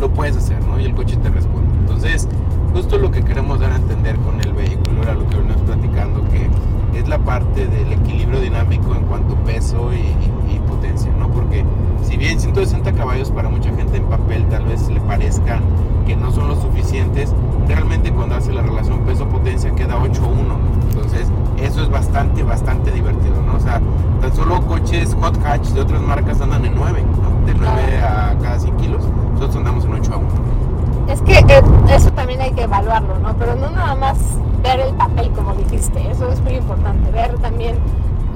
lo 0.00 0.10
puedes 0.10 0.36
hacer, 0.36 0.62
¿no? 0.66 0.80
Y 0.80 0.84
el 0.84 0.94
coche 0.94 1.16
te 1.16 1.28
responde. 1.28 1.70
Entonces, 1.80 2.28
justo 2.72 2.98
lo 2.98 3.10
que 3.10 3.22
queremos 3.22 3.60
dar 3.60 3.72
a 3.72 3.76
entender 3.76 4.16
con 4.16 4.40
el 4.40 4.52
vehículo 4.52 5.02
era 5.02 5.14
lo 5.14 5.28
que 5.28 5.36
venimos 5.36 5.62
platicando, 5.62 6.24
que 6.28 6.48
es 6.98 7.08
la 7.08 7.18
parte 7.18 7.66
del 7.66 7.92
equilibrio 7.92 8.40
dinámico 8.40 8.94
en 8.94 9.04
cuanto 9.04 9.34
peso 9.36 9.90
y, 9.92 10.58
potencia, 10.68 11.10
¿no? 11.18 11.28
Porque 11.28 11.64
si 12.02 12.16
bien 12.16 12.40
160 12.40 12.92
caballos 12.92 13.30
para 13.30 13.48
mucha 13.48 13.74
gente 13.74 13.98
en 13.98 14.04
papel 14.04 14.46
tal 14.46 14.64
vez 14.64 14.88
le 14.88 15.00
parezcan 15.00 15.60
que 16.06 16.16
no 16.16 16.30
son 16.32 16.48
lo 16.48 16.60
suficientes, 16.60 17.34
realmente 17.68 18.10
cuando 18.10 18.36
hace 18.36 18.52
la 18.52 18.62
relación 18.62 19.00
peso-potencia 19.00 19.74
queda 19.74 19.98
8-1, 19.98 20.12
Entonces, 20.88 21.28
eso 21.62 21.82
es 21.82 21.90
bastante, 21.90 22.42
bastante 22.42 22.90
divertido, 22.90 23.42
¿no? 23.42 23.56
O 23.56 23.60
sea, 23.60 23.80
tan 24.22 24.34
solo 24.36 24.60
coches 24.62 25.16
hot 25.20 25.36
hatch 25.44 25.66
de 25.70 25.80
otras 25.80 26.00
marcas 26.00 26.40
andan 26.40 26.64
en 26.64 26.74
9, 26.76 27.04
De 27.44 27.54
9 27.54 27.98
a 27.98 28.36
cada 28.40 28.58
100 28.58 28.76
kilos, 28.76 29.02
nosotros 29.32 29.56
andamos 29.56 29.84
en 29.84 29.94
8 29.94 30.12
a 30.14 30.16
1. 30.16 30.28
Es 31.08 31.20
que 31.22 31.38
eh, 31.38 31.62
eso 31.90 32.10
también 32.12 32.40
hay 32.40 32.52
que 32.52 32.62
evaluarlo, 32.62 33.18
¿no? 33.18 33.34
Pero 33.36 33.56
no 33.56 33.68
nada 33.70 33.96
más 33.96 34.18
ver 34.62 34.78
el 34.78 34.94
papel, 34.94 35.32
como 35.32 35.54
dijiste, 35.54 36.08
eso 36.08 36.30
es 36.30 36.40
muy 36.40 36.54
importante, 36.54 37.10
ver 37.10 37.36
también 37.40 37.76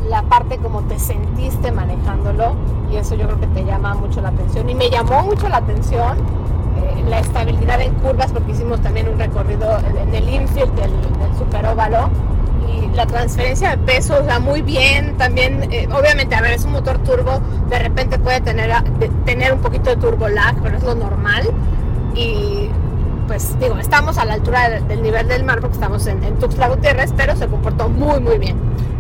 la 0.09 0.22
parte 0.22 0.59
como 0.59 0.83
te 0.83 0.99
sentiste 0.99 1.70
manejándolo 1.70 2.55
y 2.90 2.96
eso 2.96 3.14
yo 3.14 3.27
creo 3.27 3.40
que 3.40 3.46
te 3.46 3.64
llama 3.64 3.94
mucho 3.94 4.20
la 4.20 4.31
atención. 4.31 4.68
Y 4.68 4.75
me 4.75 4.90
llamó 4.90 5.22
mucho 5.22 5.49
la 5.49 5.59
atención 5.59 6.18
eh, 6.18 7.05
la 7.09 7.20
estabilidad 7.20 7.81
en 7.81 7.94
curvas 7.94 8.33
porque 8.33 8.51
hicimos 8.51 8.81
también 8.81 9.09
un 9.09 9.18
recorrido 9.18 9.79
en 9.79 10.12
el 10.12 10.29
infield 10.29 10.75
del, 10.75 10.90
del 10.90 11.37
superóvalo 11.38 12.11
y 12.68 12.94
la 12.94 13.07
transferencia 13.07 13.70
de 13.70 13.79
peso, 13.79 14.18
o 14.20 14.24
sea, 14.24 14.38
muy 14.38 14.62
bien, 14.62 15.16
también, 15.16 15.72
eh, 15.72 15.88
obviamente, 15.92 16.35
a 16.35 16.40
ver, 16.40 16.52
es 16.52 16.64
un 16.64 16.72
motor 16.72 16.98
turbo, 16.98 17.40
de 17.68 17.79
repente 17.79 18.18
puede 18.18 18.40
tener, 18.40 18.70
tener 19.24 19.52
un 19.52 19.61
poquito 19.61 19.90
de 19.90 19.96
turbo 19.96 20.29
lag, 20.29 20.57
pero 20.62 20.76
es 20.76 20.83
lo 20.83 20.94
normal. 20.94 21.44
Y 22.14 22.70
pues 23.26 23.59
digo, 23.59 23.76
estamos 23.79 24.18
a 24.18 24.24
la 24.24 24.35
altura 24.35 24.81
del, 24.81 25.02
nivel 25.02 25.29
del 25.29 25.44
mar 25.44 25.61
porque 25.61 25.74
estamos 25.74 26.07
en, 26.07 26.22
en, 26.22 26.38
Tuxtla 26.38 26.68
Gutiérrez, 26.68 27.12
pero 27.16 27.37
se 27.37 27.48
comportó 27.48 27.88
muy, 27.88 28.20
muy 28.20 28.38
bien. 28.38 28.57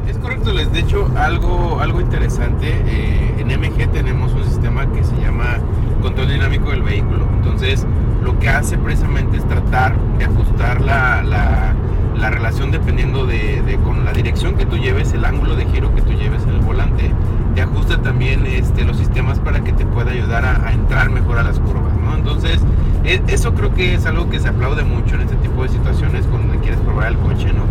Es 0.08 0.18
correcto, 0.18 0.52
les 0.52 0.72
de 0.72 0.80
hecho 0.80 1.08
algo, 1.16 1.80
algo 1.80 2.00
interesante, 2.00 2.68
eh, 2.86 3.34
en 3.38 3.48
MG 3.48 3.90
tenemos 3.92 4.32
un 4.32 4.44
sistema 4.44 4.86
que 4.92 5.04
se 5.04 5.16
llama 5.16 5.58
control 6.02 6.28
dinámico 6.28 6.70
del 6.70 6.82
vehículo, 6.82 7.26
entonces 7.38 7.86
lo 8.22 8.38
que 8.38 8.48
hace 8.48 8.78
precisamente 8.78 9.36
es 9.38 9.48
tratar 9.48 9.96
de 10.18 10.24
ajustar 10.24 10.80
la, 10.80 11.22
la 11.22 11.74
la 12.18 12.30
relación 12.30 12.70
dependiendo 12.70 13.26
de, 13.26 13.78
con 13.84 14.04
la 14.04 14.12
dirección 14.12 14.56
que 14.56 14.66
tú 14.66 14.76
lleves, 14.76 15.12
el 15.12 15.24
ángulo 15.24 15.56
de 15.56 15.66
giro 15.66 15.94
que 15.94 16.02
tú 16.02 16.12
lleves 16.12 16.42
en 16.44 16.50
el 16.50 16.60
volante, 16.60 17.10
te 17.54 17.62
ajusta 17.62 17.98
también 18.02 18.44
este, 18.46 18.84
los 18.84 18.96
sistemas 18.96 19.38
para 19.38 19.60
que 19.60 19.72
te 19.72 19.86
pueda 19.86 20.10
ayudar 20.10 20.44
a, 20.44 20.72
entrar 20.72 21.10
mejor 21.10 21.38
a 21.38 21.42
las 21.42 21.58
curvas, 21.58 21.94
¿no? 22.04 22.14
Entonces, 22.14 22.60
e, 23.04 23.22
eso 23.28 23.54
creo 23.54 23.72
que 23.74 23.94
es 23.94 24.06
algo 24.06 24.28
que 24.30 24.40
se 24.40 24.48
aplaude 24.48 24.84
mucho 24.84 25.14
en 25.14 25.22
este 25.22 25.36
tipo 25.36 25.62
de 25.62 25.68
situaciones 25.70 26.26
cuando 26.26 26.54
quieres 26.60 26.80
probar 26.80 27.08
el 27.08 27.18
coche, 27.18 27.52
¿no? 27.52 27.64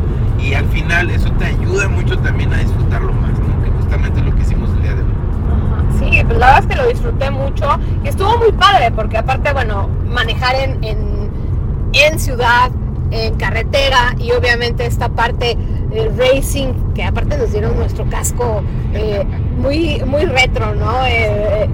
Y 0.44 0.54
al 0.54 0.66
final 0.66 1.10
eso 1.10 1.32
te 1.34 1.46
ayuda 1.46 1.88
mucho 1.88 2.18
también 2.20 2.54
a 2.54 2.58
disfrutarlo 2.58 3.14
más, 3.14 3.32
¿no? 3.40 3.64
Que 3.64 3.70
justamente 3.72 4.20
es 4.20 4.26
lo 4.26 4.36
que 4.36 4.42
hicimos 4.42 4.70
el 4.72 4.82
día 4.82 4.96
de 4.96 5.02
hoy. 5.02 5.10
Sí, 6.00 6.24
pues 6.26 6.38
la 6.38 6.48
verdad 6.48 6.60
es 6.60 6.68
que 6.68 6.76
lo 6.76 6.88
disfruté 6.88 7.32
mucho 7.32 7.80
y 8.04 8.08
estuvo 8.08 8.38
muy 8.38 8.52
padre 8.52 8.92
porque 8.92 9.18
aparte, 9.18 9.54
bueno, 9.54 9.90
manejar 10.08 10.56
en, 10.56 10.84
en, 10.84 11.32
en 11.94 12.20
ciudad, 12.20 12.72
en 13.16 13.36
carretera 13.36 14.16
y 14.20 14.32
obviamente 14.32 14.86
esta 14.86 15.10
parte 15.10 15.58
de 15.90 16.10
racing, 16.18 16.94
que 16.94 17.04
aparte 17.04 17.38
nos 17.38 17.52
dieron 17.52 17.76
nuestro 17.78 18.08
casco 18.10 18.62
eh, 18.94 19.24
muy, 19.58 20.02
muy 20.06 20.26
retro, 20.26 20.76
¿no? 20.76 21.06
Eh, 21.06 21.70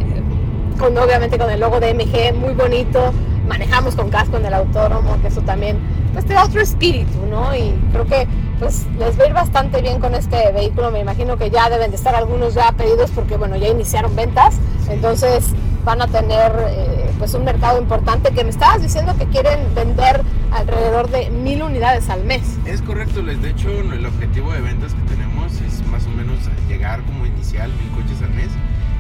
con, 0.78 0.98
obviamente 0.98 1.38
con 1.38 1.50
el 1.50 1.60
logo 1.60 1.80
de 1.80 1.94
MG, 1.94 2.36
muy 2.36 2.54
bonito. 2.54 3.14
Manejamos 3.48 3.96
con 3.96 4.10
casco 4.10 4.38
en 4.38 4.46
el 4.46 4.54
autódromo, 4.54 5.20
que 5.22 5.28
eso 5.28 5.42
también 5.42 5.78
pues 6.14 6.26
te 6.26 6.34
da 6.34 6.44
otro 6.44 6.62
espíritu, 6.62 7.26
¿no? 7.30 7.56
Y 7.56 7.74
creo 7.92 8.06
que 8.06 8.28
pues 8.60 8.86
les 9.00 9.20
va 9.20 9.24
a 9.24 9.28
ir 9.28 9.34
bastante 9.34 9.82
bien 9.82 10.00
con 10.00 10.14
este 10.14 10.52
vehículo. 10.52 10.92
Me 10.92 11.00
imagino 11.00 11.38
que 11.38 11.50
ya 11.50 11.70
deben 11.70 11.90
de 11.90 11.98
estar 11.98 12.16
algunos 12.16 12.54
ya 12.54 12.72
pedidos 12.74 13.12
porque 13.12 13.38
bueno, 13.38 13.56
ya 13.56 13.68
iniciaron 13.70 14.16
ventas. 14.16 14.56
Entonces 14.90 15.46
van 15.84 16.02
a 16.02 16.08
tener 16.08 16.52
eh, 16.70 17.01
pues 17.22 17.36
un 17.36 17.46
mercado 17.46 17.80
importante 17.80 18.32
que 18.32 18.44
me 18.44 18.50
estabas 18.50 18.82
diciendo 18.82 19.16
que 19.16 19.28
quieren 19.28 19.76
vender 19.76 20.24
alrededor 20.52 21.08
de 21.12 21.30
mil 21.30 21.62
unidades 21.62 22.10
al 22.10 22.24
mes. 22.24 22.58
Es 22.66 22.82
correcto, 22.82 23.22
les 23.22 23.40
de 23.44 23.52
hecho 23.52 23.70
el 23.70 24.04
objetivo 24.08 24.52
de 24.52 24.62
ventas 24.62 24.96
que 24.96 25.04
tenemos 25.04 25.54
es 25.62 25.86
más 25.86 26.04
o 26.08 26.10
menos 26.10 26.40
llegar 26.68 27.04
como 27.04 27.28
inicial 27.28 27.70
mil 27.74 27.92
coches 27.92 28.24
al 28.24 28.32
mes 28.32 28.50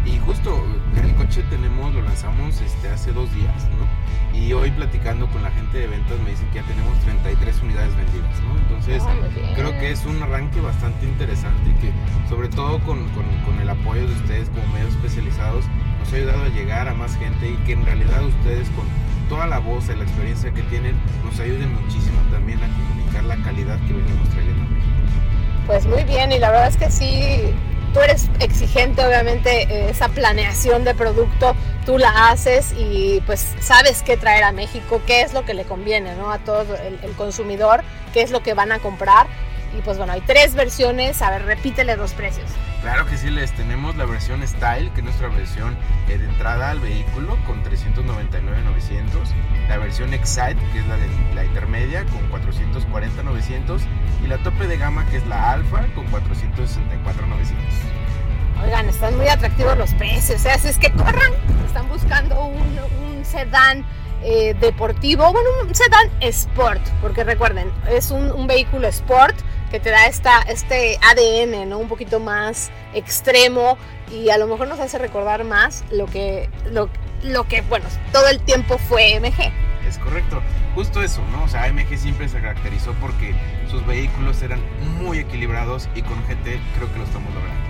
y 0.05 0.19
justo 0.19 0.63
el 1.01 1.15
coche 1.15 1.43
tenemos, 1.49 1.95
lo 1.95 2.03
lanzamos 2.03 2.62
este, 2.62 2.89
hace 2.89 3.12
dos 3.12 3.34
días, 3.34 3.67
¿no? 3.79 4.38
Y 4.39 4.53
hoy 4.53 4.69
platicando 4.69 5.27
con 5.27 5.41
la 5.41 5.49
gente 5.49 5.79
de 5.79 5.88
ventas 5.88 6.19
me 6.19 6.29
dicen 6.29 6.47
que 6.49 6.60
ya 6.60 6.65
tenemos 6.67 6.97
33 6.99 7.62
unidades 7.63 7.95
vendidas, 7.95 8.39
¿no? 8.43 8.55
Entonces, 8.57 9.03
creo 9.55 9.71
que 9.79 9.91
es 9.91 10.05
un 10.05 10.21
arranque 10.21 10.62
bastante 10.62 11.07
interesante 11.07 11.71
y 11.71 11.73
que 11.81 11.91
sobre 12.29 12.49
todo 12.49 12.79
con, 12.81 12.99
con, 13.10 13.60
el 13.60 13.69
apoyo 13.69 14.07
de 14.07 14.13
ustedes 14.13 14.49
como 14.49 14.65
medios 14.73 14.91
especializados 14.91 15.65
nos 16.01 16.13
ha 16.13 16.15
ayudado 16.15 16.43
a 16.43 16.49
llegar 16.49 16.87
a 16.87 16.93
más 16.93 17.17
gente 17.17 17.49
y 17.49 17.55
que 17.65 17.73
en 17.73 17.85
realidad 17.85 18.23
ustedes 18.25 18.67
con 18.71 18.85
toda 19.29 19.47
la 19.47 19.59
voz 19.59 19.85
y 19.85 19.95
la 19.95 20.03
experiencia 20.03 20.51
que 20.51 20.61
tienen 20.63 20.95
nos 21.23 21.39
ayuden 21.39 21.73
muchísimo 21.73 22.19
también 22.31 22.59
a 22.59 22.67
comunicar 22.67 23.23
la 23.23 23.37
calidad 23.37 23.79
que 23.87 23.93
venimos 23.93 24.29
trayendo 24.29 24.63
a 24.63 24.67
México. 24.67 24.91
Pues 25.67 25.85
muy 25.85 26.03
bien 26.03 26.31
y 26.31 26.39
la 26.39 26.51
verdad 26.51 26.67
es 26.67 26.77
que 26.77 26.91
sí 26.91 27.53
tú 27.93 27.99
eres 27.99 28.29
exigente, 28.39 29.05
obviamente, 29.05 29.89
esa 29.89 30.07
planeación 30.09 30.83
de 30.83 30.95
producto 30.95 31.55
tú 31.85 31.97
la 31.97 32.29
haces 32.29 32.73
y 32.77 33.21
pues 33.25 33.55
sabes 33.59 34.03
qué 34.03 34.17
traer 34.17 34.43
a 34.43 34.51
México, 34.51 35.01
qué 35.05 35.21
es 35.21 35.33
lo 35.33 35.45
que 35.45 35.53
le 35.53 35.65
conviene 35.65 36.15
¿no? 36.15 36.31
a 36.31 36.37
todo 36.39 36.75
el, 36.75 37.11
consumidor, 37.13 37.83
qué 38.13 38.21
es 38.21 38.31
lo 38.31 38.43
que 38.43 38.53
van 38.53 38.71
a 38.71 38.79
comprar. 38.79 39.27
Y 39.77 39.81
pues 39.81 39.97
bueno, 39.97 40.13
hay 40.13 40.21
tres 40.21 40.53
versiones, 40.53 41.21
a 41.21 41.31
ver, 41.31 41.45
repítele 41.45 41.95
los 41.95 42.13
precios. 42.13 42.49
Claro 42.82 43.06
que 43.06 43.15
sí, 43.15 43.30
les 43.30 43.52
tenemos 43.52 43.96
la 43.96 44.06
versión 44.06 44.46
Style, 44.48 44.91
que 44.94 45.02
es 45.02 45.04
nuestra 45.04 45.28
versión 45.28 45.78
eh, 46.10 46.17
de 46.17 46.26
entrada 46.26 46.72
al 46.72 46.80
vehículo 46.80 47.38
con 47.46 47.62
399,900. 47.62 49.30
La 49.70 49.78
versión 49.78 50.12
Excite, 50.15 50.58
que 50.74 50.80
es 50.80 50.88
la 50.88 50.98
de 50.98 51.08
la 51.36 51.46
intermedia, 51.46 52.04
con 52.06 52.28
440,900. 52.30 53.84
Y 54.24 54.28
la 54.28 54.39
tope 54.39 54.65
de 54.65 54.78
gama, 54.78 55.06
que 55.06 55.17
es 55.17 55.28
la 55.28 55.52
Alpha, 55.52 55.86
con 55.94 56.06
464,900. 56.08 57.63
Oigan, 58.63 58.89
están 58.89 59.15
muy 59.15 59.28
atractivos 59.28 59.78
los 59.78 59.94
precios. 59.94 60.41
Sea, 60.41 60.58
si 60.58 60.70
es 60.70 60.80
que 60.80 60.91
corran, 60.91 61.34
están 61.67 61.88
buscando 61.88 62.46
un, 62.46 62.80
un 63.04 63.24
sedán 63.24 63.86
eh, 64.24 64.56
deportivo, 64.60 65.32
bueno, 65.32 65.50
un 65.63 65.76
sedán 65.76 66.10
sport, 66.20 66.82
porque 67.02 67.24
recuerden, 67.24 67.72
es 67.89 68.12
un, 68.12 68.32
un, 68.32 68.46
vehículo 68.46 68.88
sport 68.88 69.36
que 69.71 69.79
te 69.79 69.89
da 69.89 70.05
esta, 70.05 70.41
este 70.41 70.99
ADN, 71.01 71.67
¿no? 71.69 71.79
Un 71.79 71.88
poquito 71.88 72.19
más 72.19 72.69
extremo 72.93 73.77
y 74.12 74.29
a 74.29 74.38
lo 74.38 74.47
mejor 74.47 74.67
nos 74.67 74.79
hace 74.79 74.97
recordar 74.97 75.45
más 75.45 75.86
lo 75.89 76.05
que, 76.05 76.49
lo, 76.71 76.89
lo 77.23 77.47
que 77.47 77.62
bueno, 77.62 77.86
todo 78.12 78.27
el 78.27 78.41
tiempo 78.41 78.77
fue 78.77 79.19
MG. 79.19 79.51
Es 79.88 79.97
correcto, 79.97 80.41
justo 80.75 81.01
eso, 81.01 81.21
¿no? 81.31 81.43
O 81.45 81.47
sea, 81.47 81.71
MG 81.71 81.97
siempre 81.97 82.27
se 82.27 82.39
caracterizó 82.39 82.93
porque 82.99 83.34
sus 83.69 83.86
vehículos 83.88 84.41
eran 84.41 84.62
muy 85.01 85.19
equilibrados 85.19 85.88
y 85.95 86.01
con 86.01 86.21
GT 86.27 86.60
creo 86.75 86.91
que 86.91 86.99
lo 86.99 87.05
estamos 87.05 87.34
logrando. 87.34 87.62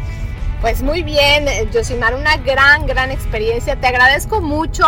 Pues 0.61 0.83
muy 0.83 1.01
bien, 1.03 1.45
Josimar, 1.73 2.13
una 2.13 2.37
gran, 2.37 2.85
gran 2.85 3.09
experiencia. 3.09 3.79
Te 3.79 3.87
agradezco 3.87 4.41
mucho. 4.41 4.85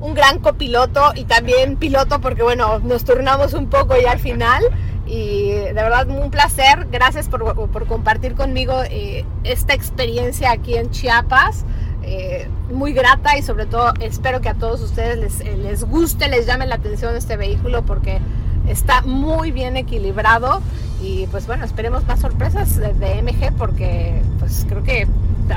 Un 0.00 0.14
gran 0.14 0.38
copiloto 0.38 1.12
y 1.14 1.24
también 1.24 1.76
piloto 1.76 2.22
porque 2.22 2.42
bueno, 2.42 2.78
nos 2.78 3.04
turnamos 3.04 3.52
un 3.52 3.68
poco 3.68 4.00
ya 4.00 4.12
al 4.12 4.18
final 4.18 4.62
y 5.10 5.50
de 5.50 5.72
verdad 5.72 6.08
un 6.08 6.30
placer. 6.30 6.86
Gracias 6.90 7.28
por, 7.28 7.70
por 7.70 7.86
compartir 7.86 8.34
conmigo 8.34 8.80
eh, 8.84 9.24
esta 9.42 9.74
experiencia 9.74 10.52
aquí 10.52 10.76
en 10.76 10.90
Chiapas. 10.90 11.64
Eh, 12.02 12.48
muy 12.72 12.92
grata 12.92 13.36
y 13.36 13.42
sobre 13.42 13.66
todo 13.66 13.92
espero 14.00 14.40
que 14.40 14.48
a 14.48 14.54
todos 14.54 14.80
ustedes 14.80 15.18
les, 15.18 15.58
les 15.58 15.84
guste, 15.84 16.28
les 16.28 16.46
llame 16.46 16.66
la 16.66 16.76
atención 16.76 17.14
este 17.14 17.36
vehículo 17.36 17.82
porque 17.82 18.20
está 18.68 19.02
muy 19.02 19.50
bien 19.50 19.76
equilibrado 19.76 20.62
y 21.02 21.26
pues 21.26 21.46
bueno, 21.46 21.64
esperemos 21.64 22.06
más 22.06 22.20
sorpresas 22.20 22.76
de, 22.76 23.22
MG 23.22 23.52
porque 23.56 24.22
pues 24.38 24.64
creo 24.66 24.82
que 24.82 25.06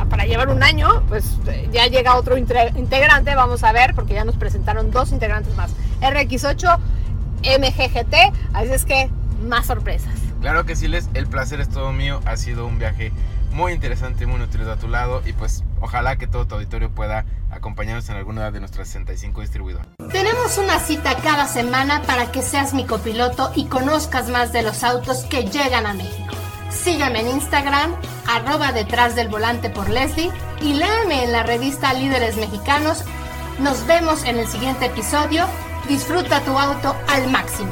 para 0.09 0.25
llevar 0.25 0.49
un 0.49 0.63
año 0.63 1.03
pues 1.07 1.37
ya 1.71 1.87
llega 1.87 2.15
otro 2.17 2.37
integrante, 2.37 3.35
vamos 3.35 3.63
a 3.63 3.71
ver 3.71 3.93
porque 3.93 4.15
ya 4.15 4.25
nos 4.25 4.35
presentaron 4.35 4.91
dos 4.91 5.11
integrantes 5.11 5.55
más, 5.55 5.71
RX8, 6.01 6.77
MGGT, 7.59 8.15
así 8.53 8.71
es 8.71 8.85
que 8.85 9.09
más 9.41 9.67
sorpresas. 9.67 10.13
Claro 10.41 10.65
que 10.65 10.75
sí, 10.75 10.87
Les, 10.87 11.09
el 11.13 11.27
placer 11.27 11.61
es 11.61 11.69
todo 11.69 11.91
mío, 11.91 12.19
ha 12.25 12.37
sido 12.37 12.65
un 12.65 12.79
viaje 12.79 13.11
muy 13.53 13.71
interesante, 13.71 14.25
muy 14.25 14.39
nutrido 14.39 14.71
a 14.71 14.77
tu 14.77 14.87
lado 14.87 15.21
y 15.25 15.33
pues 15.33 15.63
ojalá 15.79 16.17
que 16.17 16.27
todo 16.27 16.47
tu 16.47 16.55
auditorio 16.55 16.89
pueda 16.89 17.25
acompañarnos 17.51 18.09
en 18.09 18.15
alguna 18.15 18.51
de 18.51 18.59
nuestras 18.59 18.87
65 18.87 19.41
distribuidoras. 19.41 19.87
Tenemos 20.11 20.57
una 20.57 20.79
cita 20.79 21.15
cada 21.17 21.47
semana 21.47 22.01
para 22.01 22.31
que 22.31 22.41
seas 22.41 22.73
mi 22.73 22.85
copiloto 22.85 23.51
y 23.55 23.65
conozcas 23.65 24.29
más 24.29 24.51
de 24.51 24.63
los 24.63 24.83
autos 24.83 25.25
que 25.25 25.43
llegan 25.43 25.85
a 25.85 25.93
México. 25.93 26.33
Sígueme 26.71 27.21
en 27.21 27.27
Instagram, 27.29 27.95
arroba 28.27 28.71
detrás 28.71 29.15
del 29.15 29.27
volante 29.27 29.69
por 29.69 29.89
Leslie 29.89 30.31
y 30.61 30.73
léame 30.73 31.23
en 31.23 31.31
la 31.31 31.43
revista 31.43 31.93
Líderes 31.93 32.35
Mexicanos. 32.37 33.03
Nos 33.59 33.85
vemos 33.85 34.23
en 34.25 34.39
el 34.39 34.47
siguiente 34.47 34.87
episodio. 34.87 35.45
Disfruta 35.87 36.41
tu 36.41 36.57
auto 36.57 36.95
al 37.07 37.29
máximo. 37.29 37.71